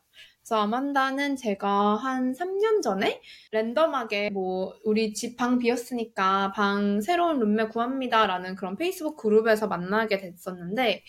[0.47, 3.19] 그래서 아만다는 제가 한 3년 전에
[3.51, 11.03] 랜덤하게 뭐 우리 집 방 비었으니까 방 새로운 룸메 구합니다라는 그런 페이스북 그룹에서 만나게 됐었는데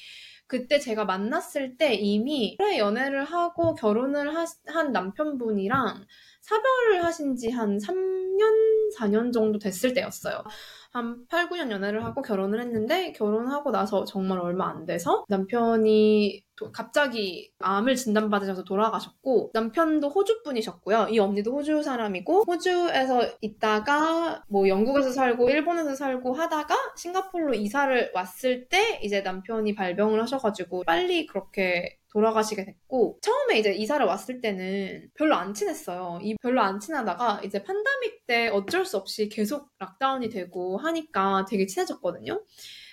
[0.47, 6.07] 그때 제가 만났을 때 이미 오래 연애를 하고 결혼을 하- 한 남편분이랑
[6.43, 10.45] 사별을 하신 지 한 3년, 4년 정도 됐을 때였어요.
[10.93, 16.72] 한 8, 9년 연애를 하고 결혼을 했는데 결혼하고 나서 정말 얼마 안 돼서 남편이 도-
[16.72, 21.09] 갑자기 암을 진단받으셔서 돌아가셨고 남편도 호주 분이셨고요.
[21.11, 28.68] 이 언니도 호주 사람이고 호주에서 있다가 뭐 영국에서 살고 일본에서 살고 하다가 싱가포르로 이사를 왔을
[28.68, 35.35] 때 이제 남편이 발병을 하셔가지고 빨리 그렇게 돌아가시게 됐고 처음에 이제 이사를 왔을 때는 별로
[35.35, 36.19] 안 친했어요.
[36.23, 41.67] 이 별로 안 친하다가 이제 팬데믹 때 어쩔 수 없이 계속 락다운이 되고 하니까 되게
[41.67, 42.43] 친해졌거든요.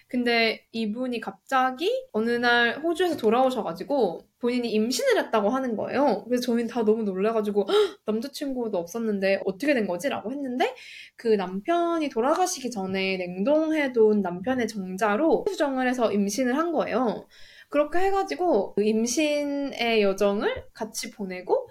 [0.09, 6.25] 근데 이분이 갑자기 어느 날 호주에서 돌아오셔가지고 본인이 임신을 했다고 하는 거예요.
[6.27, 10.09] 그래서 저희는 다 너무 놀래가지고 "헉, 남자친구도 없었는데 어떻게 된 거지?
[10.09, 10.75] 라고 했는데
[11.15, 17.25] 그 남편이 돌아가시기 전에 냉동해둔 남편의 정자로 수정을 해서 임신을 한 거예요.
[17.73, 21.67] 그렇게 해가지고 그 임신의 여정을 같이 보내고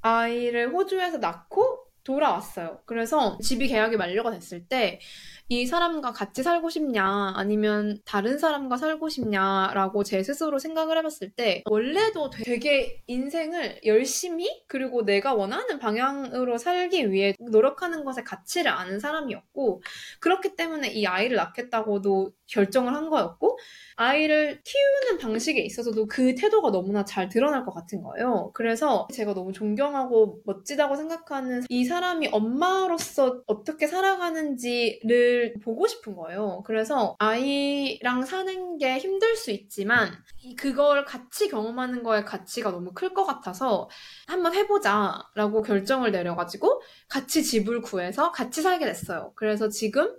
[0.00, 2.82] 아이를 호주에서 낳고 돌아왔어요.
[2.86, 5.00] 그래서 집이 계약이 만료가 됐을 때
[5.48, 12.30] 이 사람과 같이 살고 싶냐 아니면 다른 사람과 살고 싶냐라고 제 스스로 생각을 해봤을 때 원래도
[12.30, 19.82] 되게 인생을 열심히 그리고 내가 원하는 방향으로 살기 위해 노력하는 것에 가치를 아는 사람이었고
[20.18, 23.56] 그렇기 때문에 이 아이를 낳겠다고도 결정을 한 거였고
[23.96, 28.50] 아이를 키우는 방식에 있어서도 그 태도가 너무나 잘 드러날 것 같은 거예요.
[28.52, 36.62] 그래서 제가 너무 존경하고 멋지다고 생각하는 이 사람이 엄마로서 어떻게 살아가는지를 보고 싶은 거예요.
[36.66, 40.10] 그래서 아이랑 사는 게 힘들 수 있지만
[40.42, 43.88] 이- 그걸 같이 경험하는 거에 가치가 너무 클 것 같아서
[44.26, 49.32] 한번 해보자라고 결정을 내려가지고 같이 집을 구해서 같이 살게 됐어요.
[49.36, 50.16] 그래서 지금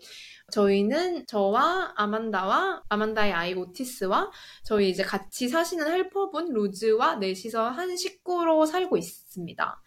[0.51, 4.31] 저희는 저와 아만다와 아만다의 아이 오티스와
[4.63, 9.81] 저희 이제 같이 사시는 헬퍼분 로즈와 넷이서 한 식구로 살고 있습니다.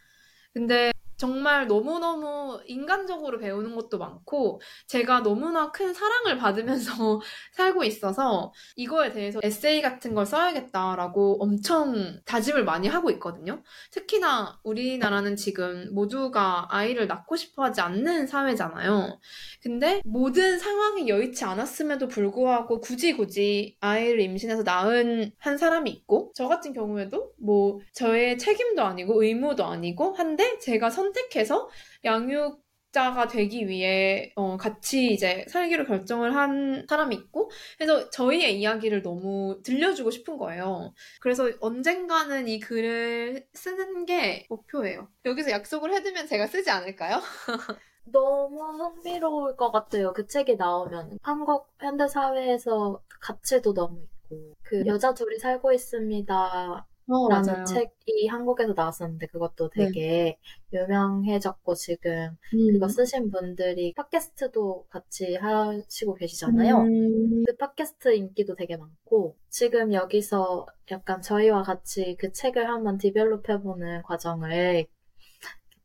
[0.52, 7.20] 근데 정말 너무너무 인간적으로 배우는 것도 많고 제가 너무나 큰 사랑을 받으면서
[7.52, 13.62] 살고 있어서 이거에 대해서 에세이 같은 걸 써야겠다라고 엄청 다짐을 많이 하고 있거든요.
[13.90, 19.20] 특히나 우리나라는 지금 모두가 아이를 낳고 싶어 하지 않는 사회잖아요.
[19.62, 26.48] 근데 모든 상황이 여의치 않았음에도 불구하고 굳이 굳이 아이를 임신해서 낳은 한 사람이 있고 저
[26.48, 31.68] 같은 경우에도 뭐 저의 책임도 아니고 의무도 아니고 한데 제가 선 택해서
[32.04, 39.02] 양육 자가 되기 위해 어, 같이 이제 살기로 결정을 한 사람이 있고 그래서 저희의 이야기를
[39.02, 40.92] 너무 들려주고 싶은 거예요.
[41.20, 45.08] 그래서 언젠가는 이 글을 쓰는 게 목표예요.
[45.24, 47.20] 여기서 약속을 해두면 제가 쓰지 않을까요?
[48.04, 50.12] 너무 흥미로울 것 같아요.
[50.12, 51.18] 그 책이 나오면.
[51.22, 54.54] 한국 현대 사회에서 가치도 너무 있고.
[54.62, 56.86] 그 여자 둘이 살고 있습니다.
[57.10, 60.38] 어, 라는 책이 한국에서 나왔었는데 그것도 되게
[60.72, 62.36] 유명해졌고 지금
[62.72, 66.76] 그거 쓰신 분들이 팟캐스트도 같이 하시고 계시잖아요.
[66.82, 73.48] 음, 그 팟캐스트 인기도 되게 많고 지금 여기서 약간 저희와 같이 그 책을 한번 디벨롭
[73.48, 74.86] 해보는 과정을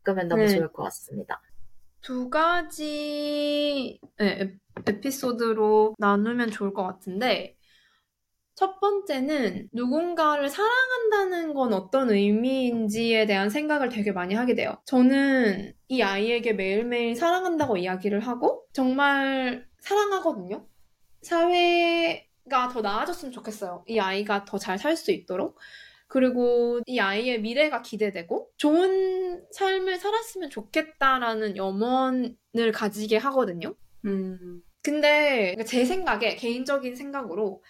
[0.04, 0.56] 겪으면 너무 네.
[0.56, 1.42] 좋을 것 같습니다.
[2.02, 4.58] 두 가지 네, 에-
[4.88, 7.58] 에피소드로 나누면 좋을 것 같은데
[8.56, 14.82] 첫 번째는 누군가를 사랑한다는 건 어떤 의미인지에 대한 생각을 되게 많이 하게 돼요.
[14.86, 20.66] 저는 이 아이에게 매일매일 사랑한다고 이야기를 하고 정말 사랑하거든요.
[21.22, 23.84] 사회가 더 나아졌으면 좋겠어요.
[23.88, 25.58] 이 아이가 더 잘 살 수 있도록.
[26.08, 33.76] 그리고 이 아이의 미래가 기대되고 좋은 삶을 살았으면 좋겠다라는 염원을 가지게 하거든요.
[34.06, 37.64] 음, 근데 제 생각에 개인적인 생각으로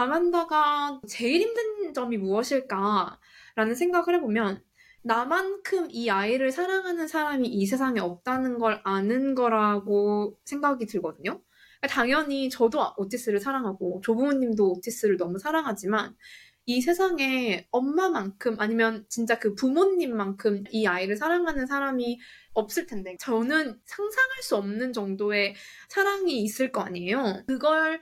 [0.00, 4.62] 아만다가 제일 힘든 점이 무엇일까라는 생각을 해보면
[5.02, 11.42] 나만큼 이 아이를 사랑하는 사람이 이 세상에 없다는 걸 아는 거라고 생각이 들거든요.
[11.88, 16.16] 당연히 저도 오티스를 사랑하고 조부모님도 오티스를 너무 사랑하지만
[16.64, 22.18] 이 세상에 엄마만큼 아니면 진짜 그 부모님만큼 이 아이를 사랑하는 사람이
[22.54, 25.54] 없을 텐데 저는 상상할 수 없는 정도의
[25.88, 27.42] 사랑이 있을 거 아니에요.
[27.46, 28.00] 그걸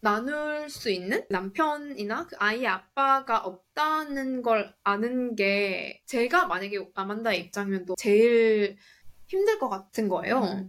[0.00, 7.86] 나눌 수 있는 남편이나 그 아이의 아빠가 없다는 걸 아는 게 제가 만약에 아만다의 입장이면
[7.86, 8.76] 또 제일
[9.26, 10.40] 힘들 것 같은 거예요.
[10.40, 10.68] 음.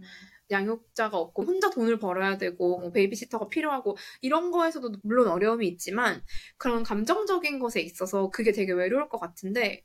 [0.50, 6.22] 양육자가 없고 혼자 돈을 벌어야 되고 뭐 베이비시터가 필요하고 이런 거에서도 물론 어려움이 있지만
[6.56, 9.84] 그런 감정적인 것에 있어서 그게 되게 외로울 것 같은데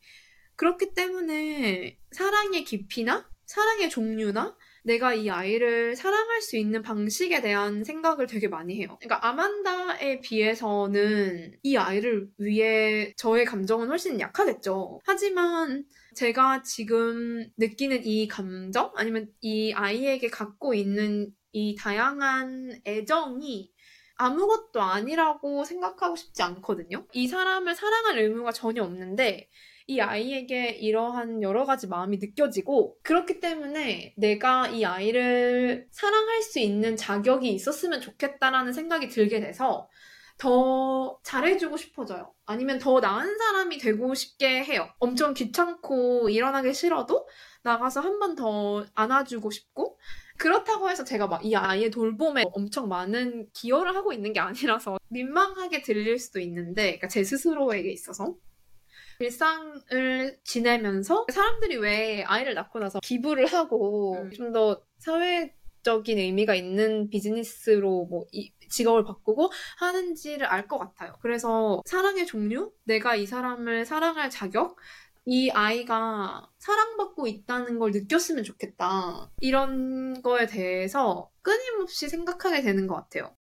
[0.56, 8.28] 그렇기 때문에 사랑의 깊이나 사랑의 종류나 내가 이 아이를 사랑할 수 있는 방식에 대한 생각을
[8.28, 8.98] 되게 많이 해요.
[9.00, 15.00] 그러니까 아만다에 비해서는 이 아이를 위해 저의 감정은 훨씬 약하겠죠.
[15.06, 23.72] 하지만 제가 지금 느끼는 이 감정 아니면 이 아이에게 갖고 있는 이 다양한 애정이
[24.16, 27.08] 아무것도 아니라고 생각하고 싶지 않거든요.
[27.14, 29.50] 이 사람을 사랑할 의무가 전혀 없는데
[29.88, 36.96] 이 아이에게 이러한 여러 가지 마음이 느껴지고 그렇기 때문에 내가 이 아이를 사랑할 수 있는
[36.96, 39.90] 자격이 있었으면 좋겠다라는 생각이 들게 돼서
[40.38, 42.34] 더 잘해주고 싶어져요.
[42.46, 44.90] 아니면 더 나은 사람이 되고 싶게 해요.
[45.00, 47.28] 엄청 귀찮고 일어나기 싫어도
[47.64, 49.98] 나가서 한 번 더 안아주고 싶고
[50.38, 55.82] 그렇다고 해서 제가 막 이 아이의 돌봄에 엄청 많은 기여를 하고 있는 게 아니라서 민망하게
[55.84, 58.36] 들릴 수도 있는데 그러니까 제 스스로에게 있어서
[59.24, 64.32] 일상을 지내면서 사람들이 왜 아이를 낳고 나서 기부를 하고 음.
[64.32, 71.14] 좀더 사회 적인 의미가 있는 비즈니스로 뭐 이- 직업을 바꾸고 하는지를 알 것 같아요.
[71.22, 74.78] 그래서 사랑의 종류, 내가 이 사람을 사랑할 자격,
[75.26, 79.30] 이 아이가 사랑받고 있다는 걸 느꼈으면 좋겠다.
[79.42, 83.36] 이런 거에 대해서 끊임없이 생각하게 되는 것 같아요.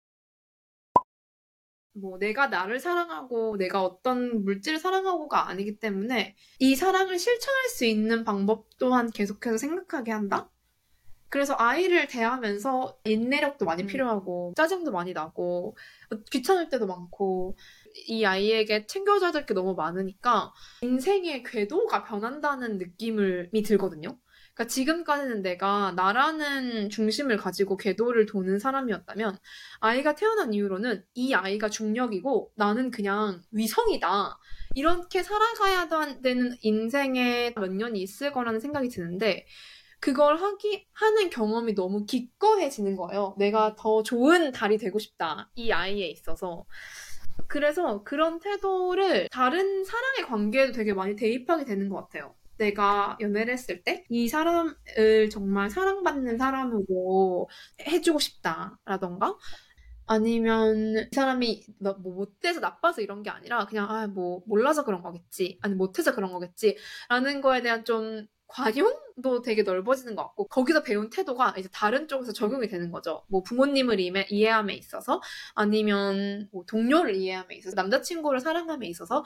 [2.01, 8.25] 뭐 내가 나를 사랑하고 내가 어떤 물질을 사랑하고가 아니기 때문에 이 사랑을 실천할 수 있는
[8.25, 10.51] 방법 또한 계속해서 생각하게 한다.
[11.31, 13.87] 그래서 아이를 대하면서 인내력도 많이 음.
[13.87, 15.77] 필요하고 짜증도 많이 나고
[16.31, 17.57] 귀찮을 때도 많고
[18.07, 24.19] 이 아이에게 챙겨줘야 될 게 너무 많으니까 인생의 궤도가 변한다는 느낌을 이 들거든요.
[24.59, 29.39] 그러니까 지금까지는 내가 나라는 중심을 가지고 궤도를 도는 사람이었다면
[29.79, 34.37] 아이가 태어난 이후로는 이 아이가 중력이고 나는 그냥 위성이다.
[34.75, 35.89] 이렇게 살아가야
[36.21, 39.47] 되는 인생에 몇 년이 있을 거라는 생각이 드는데
[40.01, 43.37] 그걸 하기 하는 경험이 너무 기꺼해지는 거예요.
[43.39, 45.51] 내가 더 좋은 달이 되고 싶다.
[45.55, 46.65] 이 아이에 있어서.
[47.47, 52.35] 그래서 그런 태도를 다른 사랑의 관계에도 되게 많이 대입하게 되는 것 같아요.
[52.59, 57.49] 내가 연애를 했을 때 이 사람을 정말 사랑받는 사람으로
[57.87, 59.37] 해주고 싶다라던가?
[60.07, 65.03] 아니면 이 사람이 나- 뭐 못돼서 나빠서 이런 게 아니라 그냥 아 뭐 몰라서 그런
[65.03, 65.59] 거겠지?
[65.63, 66.77] 아니 못해서 그런 거겠지?
[67.11, 72.33] 라는 거에 대한 좀 관용도 되게 넓어지는 것 같고 거기서 배운 태도가 이제 다른 쪽에서
[72.33, 73.23] 적용이 되는 거죠.
[73.29, 75.21] 뭐 부모님을 이해, 이해함에 있어서
[75.55, 79.23] 아니면 뭐 동료를 이해함에 있어서 남자친구를 사랑함에 있어서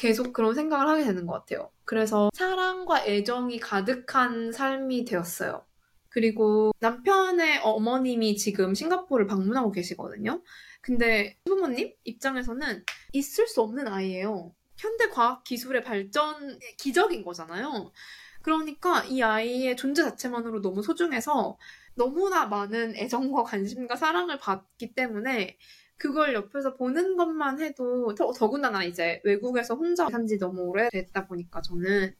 [0.00, 1.70] 계속 그런 생각을 하게 되는 것 같아요.
[1.84, 5.62] 그래서 사랑과 애정이 가득한 삶이 되었어요.
[6.08, 10.42] 그리고 남편의 어머님이 지금 싱가포르를 방문하고 계시거든요.
[10.80, 12.82] 근데 부모님 입장에서는
[13.12, 14.54] 있을 수 없는 아이예요.
[14.78, 17.92] 현대 과학 기술의 발전 기적인 거잖아요.
[18.40, 21.58] 그러니까 이 아이의 존재 자체만으로 너무 소중해서
[21.94, 25.58] 너무나 많은 애정과 관심과 사랑을 받기 때문에
[26.00, 31.60] 그걸 옆에서 보는 것만 해도 더, 더군다나 이제 외국에서 혼자 산 지 너무 오래됐다 보니까
[31.62, 32.14] 저는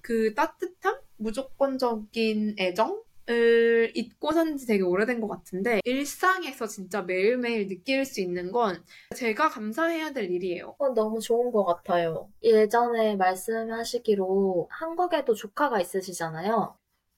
[0.00, 7.68] 그 따뜻함, 무조건적인 애정 을 잊고 산 지 되게 오래된 것 같은데 일상에서 진짜 매일매일
[7.68, 8.84] 느낄 수 있는 건
[9.16, 10.76] 제가 감사해야 될 일이에요.
[10.78, 12.30] 어, 너무 좋은 것 같아요.
[12.42, 16.76] 예전에 말씀하시기로 한국에도 조카가 있으시잖아요.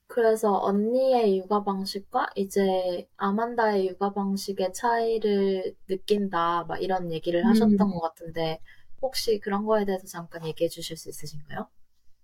[0.08, 7.90] 그래서 언니의 육아 방식과 이제 아만다의 육아 방식의 차이를 느낀다, 막 이런 얘기를 하셨던 음.
[7.92, 8.60] 것 같은데,
[9.02, 11.68] 혹시 그런 거에 대해서 잠깐 얘기해 주실 수 있으신가요?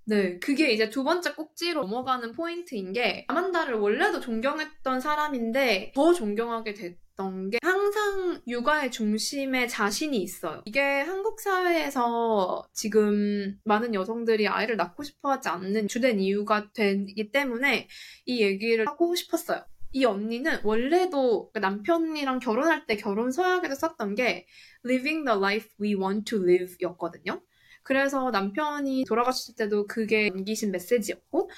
[0.04, 6.74] 네, 그게 이제 두 번째 꼭지로 넘어가는 포인트인 게 아만다를 원래도 존경했던 사람인데 더 존경하게
[6.74, 10.62] 됐 던 게 항상 육아의 중심에 자신이 있어요.
[10.64, 17.88] 이게 한국 사회에서 지금 많은 여성들이 아이를 낳고 싶어 하지 않는 주된 이유가 되기 때문에
[18.26, 19.64] 이 얘기를 하고 싶었어요.
[19.92, 24.46] 이 언니는 원래도 남편이랑 결혼할 때 결혼 서약에도 썼던 게
[24.84, 27.40] Living the life we want to live 였거든요.
[27.82, 31.50] 그래서 남편이 돌아가셨을 때도 그게 남기신 메시지였고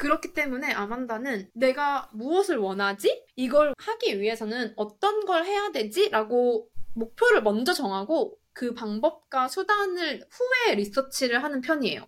[0.00, 3.26] 그렇기 때문에 아만다는 내가 무엇을 원하지?
[3.36, 6.08] 이걸 하기 위해서는 어떤 걸 해야 되지?
[6.08, 12.06] 라고 목표를 먼저 정하고 그 방법과 수단을 후에 리서치를 하는 편이에요.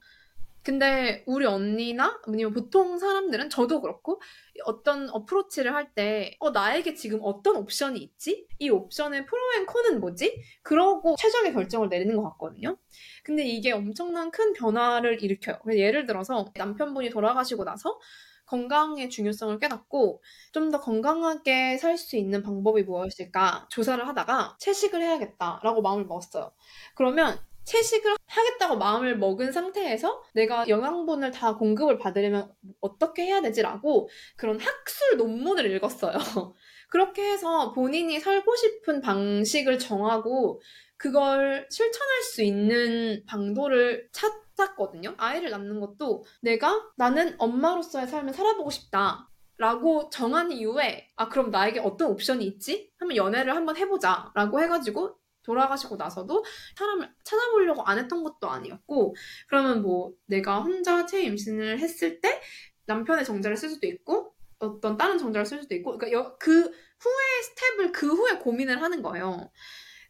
[0.64, 4.20] 근데 우리 언니나 아니면 보통 사람들은 저도 그렇고
[4.64, 8.46] 어떤 어프로치를 할 때 어, 나에게 지금 어떤 옵션이 있지?
[8.58, 10.40] 이 옵션의 프로앤 콘은 뭐지?
[10.62, 12.78] 그러고 최종의 결정을 내리는 것 같거든요.
[13.24, 15.58] 근데 이게 엄청난 큰 변화를 일으켜요.
[15.72, 17.98] 예를 들어서 남편분이 돌아가시고 나서
[18.46, 25.82] 건강의 중요성을 깨닫고 좀 더 건강하게 살 수 있는 방법이 무엇일까 조사를 하다가 채식을 해야겠다라고
[25.82, 26.52] 마음을 먹었어요.
[26.94, 34.58] 그러면 채식을 하겠다고 마음을 먹은 상태에서 내가 영양분을 다 공급을 받으려면 어떻게 해야 되지라고 그런
[34.58, 36.14] 학술 논문을 읽었어요.
[36.90, 40.60] 그렇게 해서 본인이 살고 싶은 방식을 정하고
[40.96, 45.14] 그걸 실천할 수 있는 방도를 찾았거든요.
[45.16, 49.28] 아이를 낳는 것도 내가 나는 엄마로서의 삶을 살아보고 싶다.
[49.58, 52.90] 라고 정한 이후에 아 그럼 나에게 어떤 옵션이 있지?
[52.98, 56.44] 하면 연애를 한번 해보자 라고 해가지고 돌아가시고 나서도
[56.76, 59.14] 사람을 찾아보려고 안 했던 것도 아니었고
[59.48, 62.40] 그러면 뭐 내가 혼자 체임신을 했을 때
[62.86, 67.42] 남편의 정자를 쓸 수도 있고 어떤 다른 정자를 쓸 수도 있고 그러니까 여- 그 후에
[67.42, 69.50] 스텝을 그 후에 고민을 하는 거예요.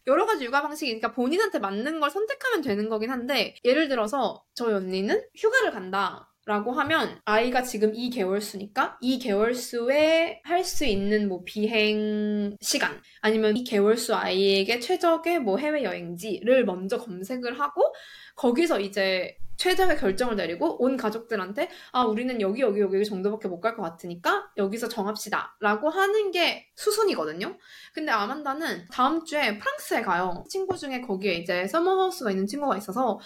[0.05, 4.73] 여러 가지 육아 방식이 그러니까 본인한테 맞는 걸 선택하면 되는 거긴 한데 예를 들어서 저희
[4.73, 6.32] 언니는 휴가를 간다.
[6.45, 13.53] 라고 하면 아이가 지금 2개월 수니까 2개월 수에 할 수 있는 뭐 비행 시간 아니면
[13.55, 17.93] 2개월 수 아이에게 최적의 뭐 해외 여행지를 먼저 검색을 하고
[18.35, 23.75] 거기서 이제 최적의 결정을 내리고 온 가족들한테 아 우리는 여기 여기 여기 정도밖에 못 갈
[23.75, 27.57] 것 같으니까 여기서 정합시다 라고 하는 게 수순이거든요.
[27.93, 30.43] 근데 아만다는 다음 주에 프랑스에 가요.
[30.49, 33.19] 친구 중에 거기에 이제 summer house가 있는 친구가 있어서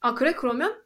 [0.00, 0.32] 아 그래?
[0.34, 0.76] 그러면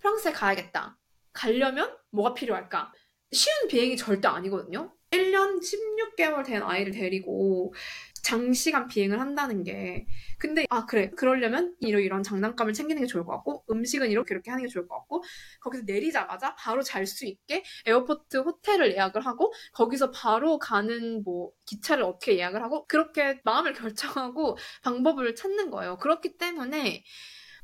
[0.00, 0.96] 프랑스에 가야겠다
[1.32, 2.92] 가려면 뭐가 필요할까?
[3.32, 4.92] 쉬운 비행이 절대 아니거든요.
[5.10, 7.72] 1년 16개월 된 아이를 데리고
[8.22, 10.06] 장시간 비행을 한다는 게
[10.38, 11.10] 근데 아 그래.
[11.16, 14.86] 그러려면 이런 이런 장난감을 챙기는 게 좋을 것 같고 음식은 이렇게 이렇게 하는 게 좋을
[14.86, 15.22] 것 같고
[15.60, 22.04] 거기서 내리자마자 바로 잘 수 있게 airport 호텔을 예약을 하고 거기서 바로 가는 뭐 기차를
[22.04, 23.72] 어떻게 예약을 하고 그렇게 마음을
[24.20, 25.96] 결정하고 방법을 찾는 거예요.
[25.98, 27.02] 그렇기 때문에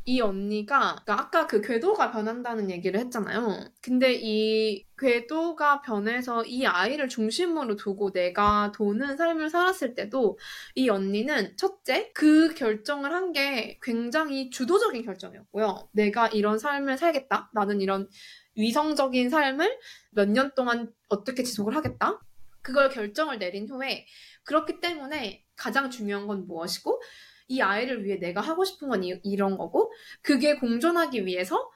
[0.07, 3.71] 이 언니가 그러니까 아까 그 궤도가 변한다는 얘기를 했잖아요.
[3.81, 10.39] 근데 이 궤도가 변해서 이 아이를 중심으로 두고 내가 도는 삶을 살았을 때도
[10.75, 15.89] 이 언니는 첫째 그 결정을 한 게 굉장히 주도적인 결정이었고요.
[15.93, 17.51] 내가 이런 삶을 살겠다.
[17.55, 18.09] 나는 이런
[18.57, 19.79] 위성적인 삶을
[20.11, 22.21] 몇 년 동안 어떻게 지속을 하겠다.
[22.63, 24.07] 그걸 결정을 내린 후에
[24.45, 27.01] 그렇기 때문에 가장 중요한 건 무엇이고
[27.49, 29.93] 이 아이를 위해 내가 하고 싶은 건 이, 이런 거고
[30.23, 31.71] 그게 공존하기 위해서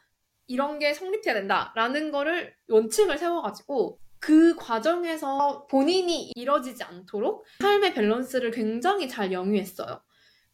[0.47, 9.09] 이런 게 성립해야 된다라는 거를 원칙을 세워가지고 그 과정에서 본인이 이뤄지지 않도록 삶의 밸런스를 굉장히
[9.09, 10.03] 잘 영위했어요.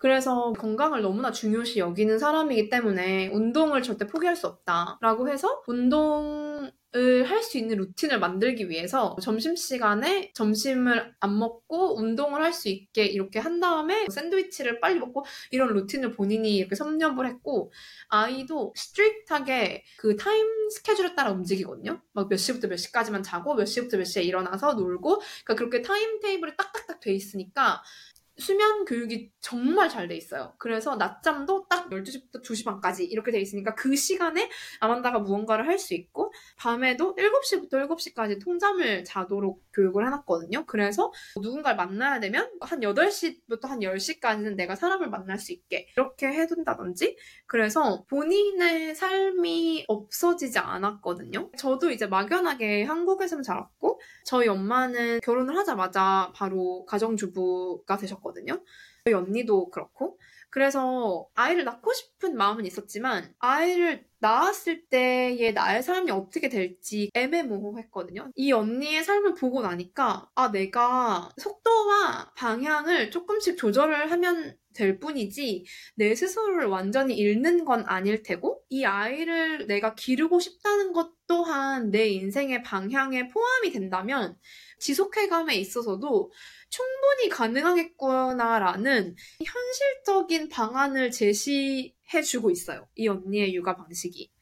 [0.04, 7.24] 그래서 건강을 너무나 중요시 여기는 사람이기 때문에 운동을 절대 포기할 수 없다라고 해서 운동 을
[7.26, 13.40] 할 수 있는 루틴을 만들기 위해서 점심시간에 점심을 안 먹고 운동을 할 수 있게 이렇게
[13.40, 17.72] 한 다음에 샌드위치를 빨리 먹고 이런 루틴을 본인이 이렇게 섭렵을 했고
[18.08, 22.00] 아이도 strict하게 그 타임 스케줄에 따라 움직이거든요.
[22.12, 26.20] 막 몇 시부터 몇 시까지만 자고 몇 시부터 몇 시에 일어나서 놀고 그러니까 그렇게 타임
[26.20, 27.82] 테이블이 딱딱딱 돼 있으니까
[28.36, 30.54] 수면 교육이 정말 잘 돼 있어요.
[30.58, 35.94] 그래서 낮잠도 딱 12시부터 2시 반까지 이렇게 돼 있으니까 그 시간에 아만다가 무언가를 할 수
[35.94, 40.64] 있고 밤에도 7시부터 7시까지 통잠을 자도록 교육을 해놨거든요.
[40.66, 47.16] 그래서 누군가를 만나야 되면 한 8시부터 한 10시까지는 내가 사람을 만날 수 있게 이렇게 해둔다든지
[47.46, 51.50] 그래서 본인의 삶이 없어지지 않았거든요.
[51.58, 58.64] 저도 이제 막연하게 한국에서는 자랐고 저희 엄마는 결혼을 하자마자 바로 가정주부가 되셨 거든요.
[59.04, 60.18] 저희 언니도 그렇고.
[60.50, 68.30] 그래서 아이를 낳고 싶은 마음은 있었지만 아이를 낳았을 때의 나의 삶이 어떻게 될지 애매모호했거든요.
[68.36, 75.64] 이 언니의 삶을 보고 나니까 아 내가 속도와 방향을 조금씩 조절을 하면 될 뿐이지
[75.96, 82.08] 내 스스로를 완전히 잃는 건 아닐 테고 이 아이를 내가 기르고 싶다는 것 또한 내
[82.08, 84.36] 인생의 방향에 포함이 된다면
[84.78, 86.30] 지속해감에 있어서도
[86.74, 89.14] 충분히 가능하겠구나라는
[89.44, 92.88] 현실적인 방안을 제시해주고 있어요.
[92.96, 94.32] 이 언니의 육아 방식이.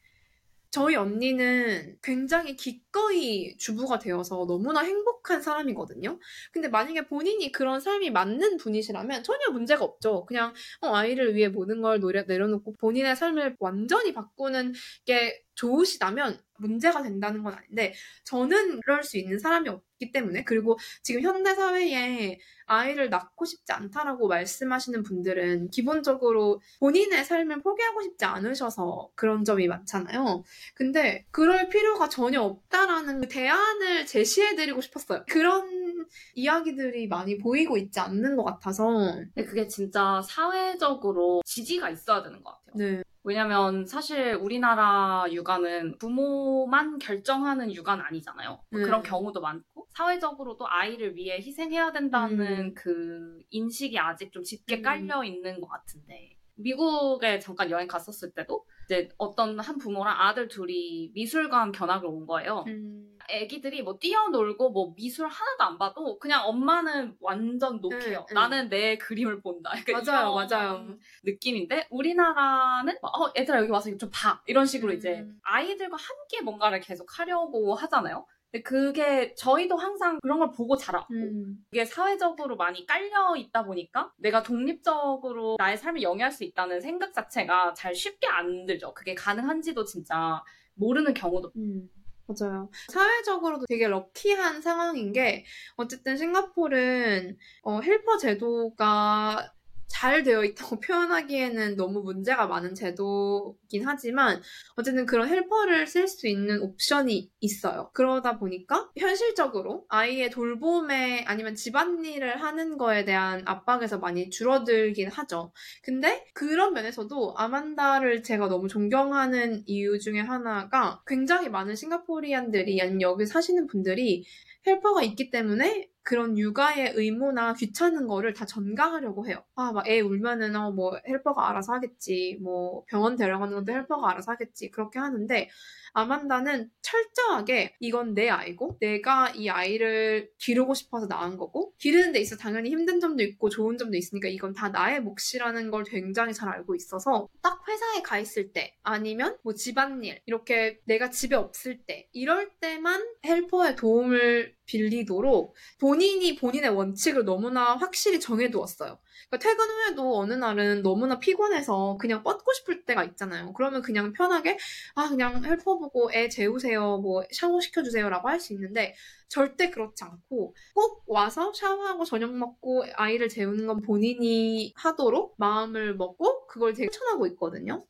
[0.71, 6.19] 저희 언니는 굉장히 기꺼이 주부가 되어서 너무나 행복한 사람이거든요.
[6.51, 10.25] 근데 만약에 본인이 그런 삶이 맞는 분이시라면 전혀 문제가 없죠.
[10.25, 14.73] 그냥 어, 아이를 위해 모든 걸 노려, 내려놓고 본인의 삶을 완전히 바꾸는
[15.05, 17.93] 게 좋으시다면 문제가 된다는 건 아닌데
[18.23, 24.27] 저는 그럴 수 있는 사람이 없기 때문에 그리고 지금 현대 사회에 아이를 낳고 싶지 않다라고
[24.27, 30.43] 말씀하시는 분들은 기본적으로 본인의 삶을 포기하고 싶지 않으셔서 그런 점이 많잖아요.
[30.73, 35.25] 근데 그럴 필요가 전혀 없다라는 그 대안을 제시해드리고 싶었어요.
[35.27, 38.87] 그런 이야기들이 많이 보이고 있지 않는 것 같아서.
[39.33, 42.73] 근데 그게 진짜 사회적으로 지지가 있어야 되는 것 같아요.
[42.75, 43.03] 네.
[43.23, 48.61] 왜냐면 사실 우리나라 육아는 부모만 결정하는 육아는 아니잖아요.
[48.69, 48.85] 뭐 네.
[48.85, 52.73] 그런 경우도 많고 사회적으로도 아이를 위해 희생해야 된다는 음.
[52.73, 54.81] 그 인식이 아직 좀 짙게 음.
[54.81, 61.11] 깔려 있는 것 같은데 미국에 잠깐 여행 갔었을 때도 이제 어떤 한 부모랑 아들 둘이
[61.13, 62.63] 미술관 견학을 온 거예요.
[62.67, 63.17] 음.
[63.29, 67.79] 애기들이 뭐 뛰어놀고 뭐 미술 하나도 안 봐도 그냥 엄마는 완전.
[67.83, 67.89] 응,
[68.29, 68.33] 응.
[68.33, 69.71] 나는 내 그림을 본다.
[69.91, 70.87] 맞아요, 맞아요.
[71.23, 74.41] 느낌인데 우리나라는 막, 어 얘들아 여기 와서 이거 좀 봐.
[74.45, 74.97] 이런 식으로 음.
[74.97, 78.25] 이제 아이들과 함께 뭔가를 계속 하려고 하잖아요.
[78.53, 81.07] 근데 그게 저희도 항상 그런 걸 보고 자라.
[81.11, 81.57] 음.
[81.71, 87.73] 그게 사회적으로 많이 깔려 있다 보니까 내가 독립적으로 나의 삶을 영위할 수 있다는 생각 자체가
[87.73, 88.93] 잘 쉽게 안 들죠.
[88.93, 90.43] 그게 가능한지도 진짜
[90.75, 91.89] 모르는 경우도 음,
[92.27, 92.69] 맞아요.
[92.89, 95.45] 사회적으로도 되게 럭키한 상황인 게,
[95.75, 99.51] 어쨌든 싱가포르는, 어, 헬퍼 제도가
[99.93, 104.41] 잘 되어 있다고 표현하기에는 너무 문제가 많은 제도긴 하지만,
[104.75, 107.91] 어쨌든 그런 헬퍼를 쓸 수 있는 옵션이 있어요.
[107.93, 115.53] 그러다 보니까, 현실적으로 아이의 돌봄에 아니면 집안일을 하는 거에 대한 압박에서 많이 줄어들긴 하죠.
[115.83, 123.25] 근데 그런 면에서도 아만다를 제가 너무 존경하는 이유 중에 하나가 굉장히 많은 싱가포리안들이 아니면 여기
[123.27, 124.25] 사시는 분들이
[124.65, 129.43] helper가 있기 때문에 그런 육아의 의무나 귀찮은 거를 다 전가하려고 해요.
[129.55, 132.37] 아, 막 애 울면은 어, 뭐 helper가 알아서 하겠지.
[132.41, 134.69] 뭐 병원 데려가는 것도 helper가 알아서 하겠지.
[134.71, 135.49] 그렇게 하는데
[135.93, 142.35] 아만다는 철저하게 이건 내 아이고 내가 이 아이를 기르고 싶어서 낳은 거고 기르는 데 있어
[142.35, 146.75] 당연히 힘든 점도 있고 좋은 점도 있으니까 이건 다 나의 몫이라는 걸 굉장히 잘 알고
[146.75, 152.51] 있어서 딱 회사에 가 있을 때 아니면 뭐 집안일 이렇게 내가 집에 없을 때 이럴
[152.59, 158.97] 때만 helper의 도움을 빌리도록 본인이 본인의 원칙을 너무나 확실히 정해두었어요.
[159.29, 163.53] 그러니까 퇴근 후에도 어느 날은 너무나 피곤해서 그냥 뻗고 싶을 때가 있잖아요.
[163.53, 164.57] 그러면 그냥 편하게
[164.95, 168.93] 아 그냥 헬퍼 보고 애 재우세요, 뭐 샤워 시켜주세요라고 할 수 있는데
[169.29, 176.47] 절대 그렇지 않고 꼭 와서 샤워하고 저녁 먹고 아이를 재우는 건 본인이 하도록 마음을 먹고
[176.47, 177.85] 그걸 되게 추천하고 있거든요.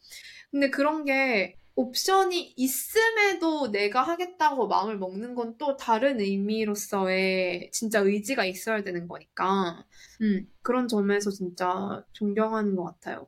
[0.51, 8.45] 근데 그런 게 옵션이 있음에도 내가 하겠다고 마음을 먹는 건 또 다른 의미로서의 진짜 의지가
[8.45, 9.85] 있어야 되는 거니까,
[10.21, 13.27] 음, 그런 점에서 진짜 존경하는 것 같아요.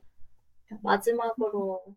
[0.82, 1.96] 마지막으로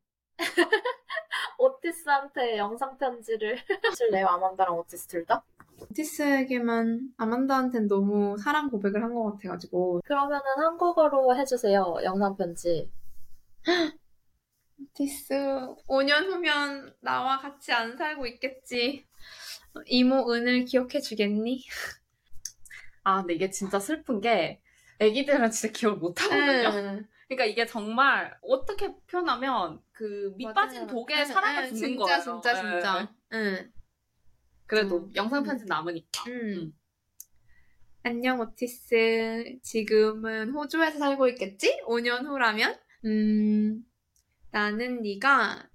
[1.58, 4.28] 오티스한테 영상 편지를 해줄래요?
[4.28, 5.44] 아만다랑 오티스 둘 다?
[5.82, 11.98] 오티스에게만 아만다한텐 너무 사랑 고백을 한 것 같아가지고, 그러면은 한국어로 해주세요.
[12.04, 12.92] 영상 편지.
[14.82, 15.34] 오티스,
[15.88, 19.06] 5년 후면 나와 같이 안 살고 있겠지.
[19.86, 21.66] 이모 은을 기억해 주겠니?
[23.04, 24.62] 아 근데 이게 진짜 슬픈 게
[25.00, 26.70] 애기들은 진짜 기억 못 하거든요.
[26.78, 27.08] 응.
[27.28, 30.88] 그러니까 이게 정말 어떻게 표현하면 그 밑빠진 맞아요.
[30.88, 32.22] 독에 응, 사랑을 응, 진짜, 거예요.
[32.22, 33.02] 진짜, 예, 진짜.
[33.34, 33.38] 예.
[33.38, 33.72] 응.
[34.66, 35.12] 그래도 음.
[35.16, 36.24] 영상 편지 남으니까.
[36.30, 36.74] 음.
[38.04, 39.60] 안녕, 오티스.
[39.62, 41.82] 지금은 호주에서 살고 있겠지?
[41.86, 42.80] 5년 후라면?
[43.06, 43.84] 음,
[44.52, 45.68] 나는 네가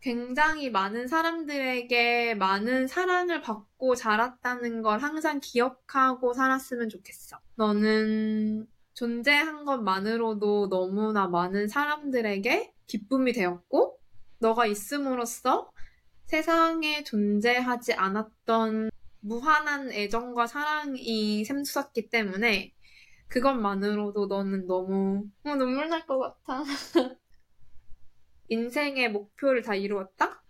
[0.00, 7.40] 굉장히 많은 사람들에게 많은 사랑을 받고 자랐다는 걸 항상 기억하고 살았으면 좋겠어.
[7.56, 13.98] 너는 존재한 것만으로도 너무나 많은 사람들에게 기쁨이 되었고,
[14.38, 15.72] 너가 있음으로써
[16.26, 18.90] 세상에 존재하지 않았던
[19.20, 22.72] 무한한 애정과 사랑이 샘솟았기 때문에
[23.28, 26.64] 그것만으로도 너는 너무 어, 눈물 날 것 같아.
[28.48, 30.42] 인생의 목표를 다 이루었다?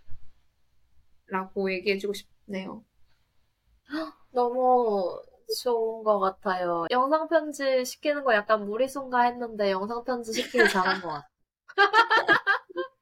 [1.26, 2.84] 라고 얘기해주고 싶네요.
[4.32, 5.20] 너무
[5.62, 6.86] 좋은 것 같아요.
[6.90, 11.30] 영상 편지 시키는 거 약간 무리순가 했는데 영상 편지 시키기 잘한 것 같아요.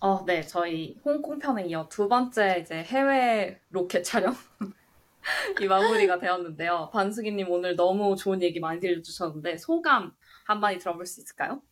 [0.00, 4.34] 어, 네, 저희 홍콩 편에 이어 두 번째 이제 해외 로켓 촬영
[5.60, 6.90] 이 마무리가 되었는데요.
[6.92, 10.12] 반숙이님 오늘 너무 좋은 얘기 많이 들려주셨는데 소감
[10.46, 11.62] 한마디 들어볼 수 있을까요?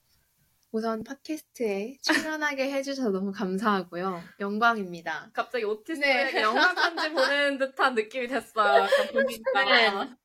[0.76, 4.22] 우선 팟캐스트에 출연하게 해주셔서 너무 감사하고요.
[4.40, 5.30] 영광입니다.
[5.32, 6.42] 갑자기 오티스트에게 네.
[6.42, 8.86] 영상 편지 보는 듯한 느낌이 됐어요.
[9.10, 9.64] 보니까.
[9.64, 10.16] 네.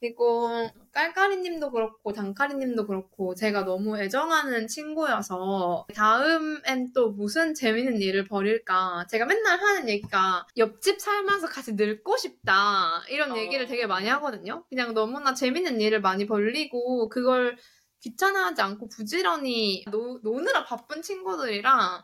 [0.00, 9.06] 그리고 깔깔이님도 그렇고 단카리님도 그렇고 제가 너무 애정하는 친구여서 다음엔 또 무슨 재밌는 일을 벌일까
[9.08, 13.36] 제가 맨날 하는 얘기가 옆집 살면서 같이 늙고 싶다 이런 어.
[13.38, 17.56] 얘기를 되게 많이 하거든요 그냥 너무나 재밌는 일을 많이 벌리고 그걸
[18.04, 22.02] 귀찮아하지 않고 부지런히 노, 노느라 바쁜 친구들이랑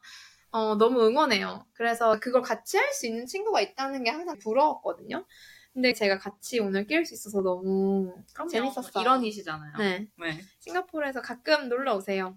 [0.52, 1.66] 어, 너무 응원해요.
[1.74, 5.26] 그래서 그걸 같이 할 수 있는 친구가 있다는 게 항상 부러웠거든요.
[5.72, 8.12] 근데 제가 같이 오늘 낄 수 있어서 너무
[8.50, 9.02] 재밌었어요.
[9.02, 9.72] 일원이시잖아요.
[9.78, 10.08] 네.
[10.18, 10.40] 네.
[10.60, 12.36] 싱가포르에서 가끔 놀러 오세요.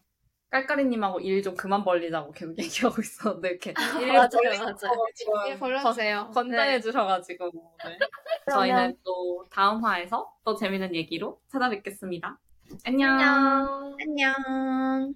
[0.51, 3.74] 깔깔이님하고 일 좀 그만 벌리자고 계속 얘기하고 있었는데 이렇게
[4.07, 4.76] 일 맞아요, 벌리는 맞아요.
[4.78, 6.30] 거 지금 일 벌려주세요.
[6.34, 6.80] 건단해 네.
[6.82, 7.51] 주셔가지고
[7.84, 7.97] 네.
[8.51, 12.39] 저희는 또 다음 화에서 또 재밌는 얘기로 찾아뵙겠습니다.
[12.86, 13.96] 안녕.
[14.00, 15.14] 안녕.